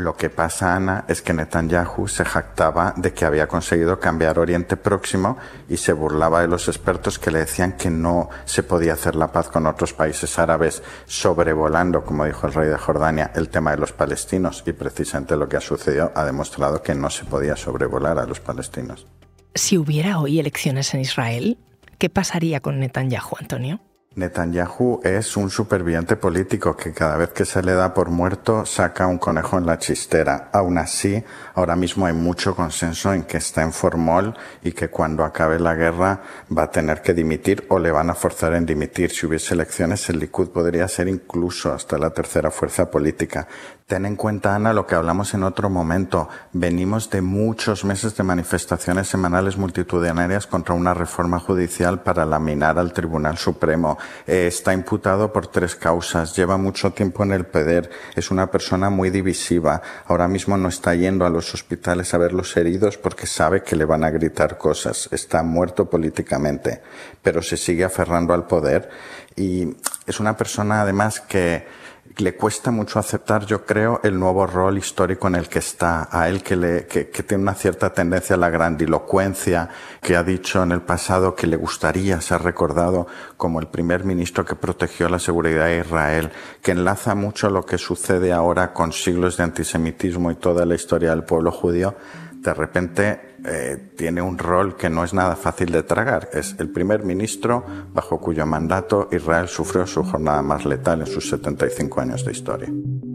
Lo 0.01 0.17
que 0.17 0.31
pasa, 0.31 0.77
Ana, 0.77 1.05
es 1.09 1.21
que 1.21 1.35
Netanyahu 1.35 2.09
se 2.09 2.25
jactaba 2.25 2.95
de 2.97 3.13
que 3.13 3.27
había 3.27 3.47
conseguido 3.47 4.01
cambiar 4.01 4.39
Oriente 4.39 4.79
Próximo 4.79 5.37
y 5.69 5.77
se 5.77 5.93
burlaba 5.93 6.41
de 6.41 6.49
los 6.49 6.69
expertos 6.69 7.19
que 7.19 7.31
le 7.31 7.41
decían 7.41 7.77
que 7.77 7.91
no 7.91 8.31
se 8.47 8.63
podía 8.63 8.95
hacer 8.95 9.15
la 9.15 9.31
paz 9.31 9.51
con 9.51 9.67
otros 9.67 9.93
países 9.93 10.39
árabes, 10.39 10.83
sobrevolando, 11.05 12.03
como 12.03 12.25
dijo 12.25 12.47
el 12.47 12.55
rey 12.55 12.71
de 12.71 12.79
Jordania, 12.79 13.31
el 13.35 13.51
tema 13.51 13.73
de 13.73 13.77
los 13.77 13.93
palestinos. 13.93 14.65
Y 14.65 14.73
precisamente 14.73 15.37
lo 15.37 15.51
que 15.51 15.59
ha 15.59 15.61
sucedido 15.61 16.13
ha 16.15 16.25
demostrado 16.25 16.83
que 16.83 16.95
no 16.95 17.11
se 17.11 17.27
podía 17.27 17.55
sobrevolar 17.55 18.19
a 18.19 18.25
los 18.25 18.41
palestinos. 18.41 19.07
Si 19.55 19.77
hubiera 19.77 20.19
hoy 20.19 20.41
elecciones 20.41 20.95
en 20.95 21.01
Israel, 21.01 21.59
¿qué 21.99 22.09
pasaría 22.09 22.61
con 22.61 22.81
Netanyahu, 22.81 23.37
Antonio? 23.39 23.83
Netanyahu 24.17 25.03
es 25.05 25.37
un 25.37 25.51
superviviente 25.51 26.17
político 26.17 26.77
que 26.77 26.93
cada 26.93 27.17
vez 27.17 27.29
que 27.29 27.45
se 27.45 27.63
le 27.63 27.75
da 27.75 27.95
por 27.95 28.11
muerto 28.11 28.67
saca 28.67 29.07
un 29.07 29.19
conejo 29.19 29.57
en 29.57 29.67
la 29.67 29.79
chistera. 29.79 30.51
Aún 30.53 30.79
así, 30.79 31.23
ahora 31.55 31.77
mismo 31.77 32.07
hay 32.07 32.13
mucho 32.13 32.57
consenso 32.57 33.15
en 33.15 33.23
que 33.23 33.37
está 33.37 33.63
en 33.63 33.73
formol 33.73 34.37
y 34.65 34.73
que 34.73 34.89
cuando 34.89 35.25
acabe 35.25 35.61
la 35.61 35.77
guerra 35.77 36.23
va 36.51 36.65
a 36.65 36.71
tener 36.73 37.03
que 37.03 37.15
dimitir 37.15 37.65
o 37.69 37.79
le 37.79 37.93
van 37.93 38.11
a 38.11 38.15
forzar 38.15 38.55
en 38.55 38.67
dimitir. 38.67 39.13
Si 39.13 39.27
hubiese 39.27 39.55
elecciones, 39.55 40.09
el 40.09 40.19
Likud 40.19 40.49
podría 40.49 40.89
ser 40.89 41.07
incluso 41.07 41.73
hasta 41.73 41.97
la 41.97 42.11
tercera 42.11 42.51
fuerza 42.51 42.91
política. 42.91 43.47
Ten 43.91 44.07
en 44.07 44.15
cuenta, 44.15 44.55
Ana, 44.55 44.73
lo 44.73 44.87
que 44.87 44.95
hablamos 44.95 45.35
en 45.35 45.43
otro 45.43 45.69
momento. 45.69 46.29
Venimos 46.53 47.11
de 47.11 47.23
muchos 47.23 47.85
meses 47.85 48.17
de 48.17 48.23
manifestaciones 48.23 49.09
semanales 49.09 49.57
multitudinarias 49.57 50.47
contra 50.47 50.77
una 50.77 50.95
reforma 50.95 51.41
judicial 51.41 52.01
para 52.01 52.25
laminar 52.25 52.79
al 52.79 52.93
Tribunal 52.93 53.37
Supremo. 53.37 53.99
Eh, 54.29 54.47
está 54.47 54.73
imputado 54.73 55.33
por 55.33 55.49
tres 55.49 55.75
causas. 55.75 56.37
Lleva 56.37 56.57
mucho 56.57 56.93
tiempo 56.93 57.25
en 57.25 57.33
el 57.33 57.47
poder. 57.47 57.91
Es 58.15 58.31
una 58.31 58.49
persona 58.49 58.91
muy 58.91 59.11
divisiva. 59.11 59.83
Ahora 60.07 60.29
mismo 60.29 60.57
no 60.57 60.69
está 60.69 60.95
yendo 60.95 61.27
a 61.27 61.31
los 61.31 61.53
hospitales 61.53 62.15
a 62.15 62.19
ver 62.19 62.33
los 62.33 62.57
heridos 62.57 62.97
porque 62.97 63.27
sabe 63.27 63.65
que 63.65 63.75
le 63.75 63.87
van 63.87 64.05
a 64.05 64.11
gritar 64.11 64.57
cosas. 64.57 65.09
Está 65.11 65.43
muerto 65.43 65.91
políticamente, 65.91 66.81
pero 67.25 67.43
se 67.43 67.57
sigue 67.57 67.83
aferrando 67.83 68.35
al 68.35 68.47
poder. 68.47 68.89
Y 69.35 69.75
es 70.07 70.21
una 70.21 70.37
persona 70.37 70.83
además 70.83 71.19
que 71.21 71.80
le 72.17 72.35
cuesta 72.35 72.71
mucho 72.71 72.99
aceptar, 72.99 73.47
yo 73.47 73.65
creo, 73.65 74.01
el 74.03 74.19
nuevo 74.19 74.47
rol 74.47 74.79
histórico 74.79 75.29
en 75.29 75.37
el 75.37 75.49
que 75.49 75.61
está, 75.61 76.09
a 76.11 76.29
él 76.29 76.43
que, 76.43 76.57
le, 76.57 76.87
que, 76.87 77.05
tiene 77.05 77.43
una 77.43 77.55
cierta 77.55 77.93
tendencia 77.93 78.37
a 78.37 78.39
la 78.39 78.51
grandilocuencia, 78.51 79.69
que 80.03 80.17
ha 80.17 80.23
dicho 80.23 80.63
en 80.63 80.73
el 80.73 80.83
pasado 80.83 81.35
que 81.35 81.47
le 81.47 81.57
gustaría 81.57 82.21
ser 82.21 82.43
recordado 82.43 83.07
como 83.37 83.61
el 83.61 83.69
primer 83.69 84.05
ministro 84.05 84.45
que 84.45 84.57
protegió 84.57 85.09
la 85.09 85.19
seguridad 85.19 85.67
de 85.67 85.79
Israel, 85.81 86.31
que 86.63 86.73
enlaza 86.73 87.15
mucho 87.15 87.49
lo 87.49 87.65
que 87.65 87.79
sucede 87.79 88.33
ahora 88.33 88.73
con 88.73 88.93
siglos 88.93 89.37
de 89.37 89.45
antisemitismo 89.45 90.31
y 90.31 90.37
toda 90.37 90.67
la 90.67 90.75
historia 90.75 91.11
del 91.11 91.25
pueblo 91.25 91.51
judío 91.51 91.97
de 92.41 92.55
repente 92.55 93.21
eh, 93.45 93.93
tiene 93.97 94.23
un 94.23 94.39
rol 94.39 94.77
que 94.77 94.89
no 94.89 95.05
es 95.05 95.13
nada 95.13 95.37
fácil 95.37 95.73
de 95.73 95.83
tragar. 95.83 96.31
Es 96.33 96.57
el 96.59 96.71
primer 96.71 97.05
ministro 97.05 97.65
bajo 97.93 98.19
cuyo 98.19 98.47
mandato 98.47 99.09
Israel 99.13 99.49
sufrió 99.49 99.87
su 99.87 100.03
jornada 100.03 100.43
más 100.43 100.65
letal 100.65 101.01
en 101.01 101.07
sus 101.07 101.29
75 101.29 102.01
años 102.01 102.25
de 102.25 102.33
historia. 102.33 102.69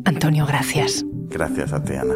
Antonio, 0.06 0.46
gracias. 0.46 1.04
Gracias 1.30 1.74
a 1.74 1.84
ti, 1.84 1.94
Ana. 1.94 2.16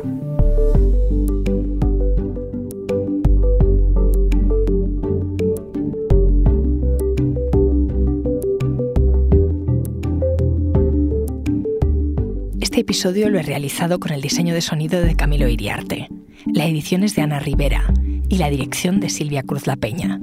Este 12.62 12.82
episodio 12.82 13.30
lo 13.30 13.40
he 13.40 13.44
realizado 13.44 14.00
con 14.00 14.12
el 14.12 14.22
diseño 14.22 14.54
de 14.54 14.62
sonido 14.62 15.02
de 15.02 15.16
Camilo 15.16 15.48
Iriarte. 15.48 16.08
La 16.54 16.66
edición 16.66 17.04
es 17.04 17.16
de 17.16 17.22
Ana 17.22 17.40
Rivera 17.40 17.94
y 18.28 18.38
la 18.38 18.50
dirección 18.50 19.00
de 19.00 19.10
Silvia 19.10 19.44
Cruz 19.44 19.68
La 19.68 19.76
Peña. 19.76 20.20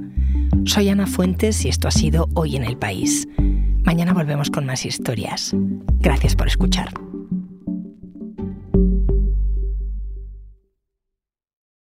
Soy 0.65 0.89
Ana 0.89 1.07
Fuentes 1.07 1.63
y 1.63 1.69
esto 1.69 1.87
ha 1.87 1.91
sido 1.91 2.27
Hoy 2.33 2.57
en 2.57 2.65
el 2.65 2.77
País. 2.77 3.27
Mañana 3.83 4.13
volvemos 4.13 4.49
con 4.49 4.65
más 4.65 4.85
historias. 4.85 5.55
Gracias 5.99 6.35
por 6.35 6.47
escuchar. 6.47 6.89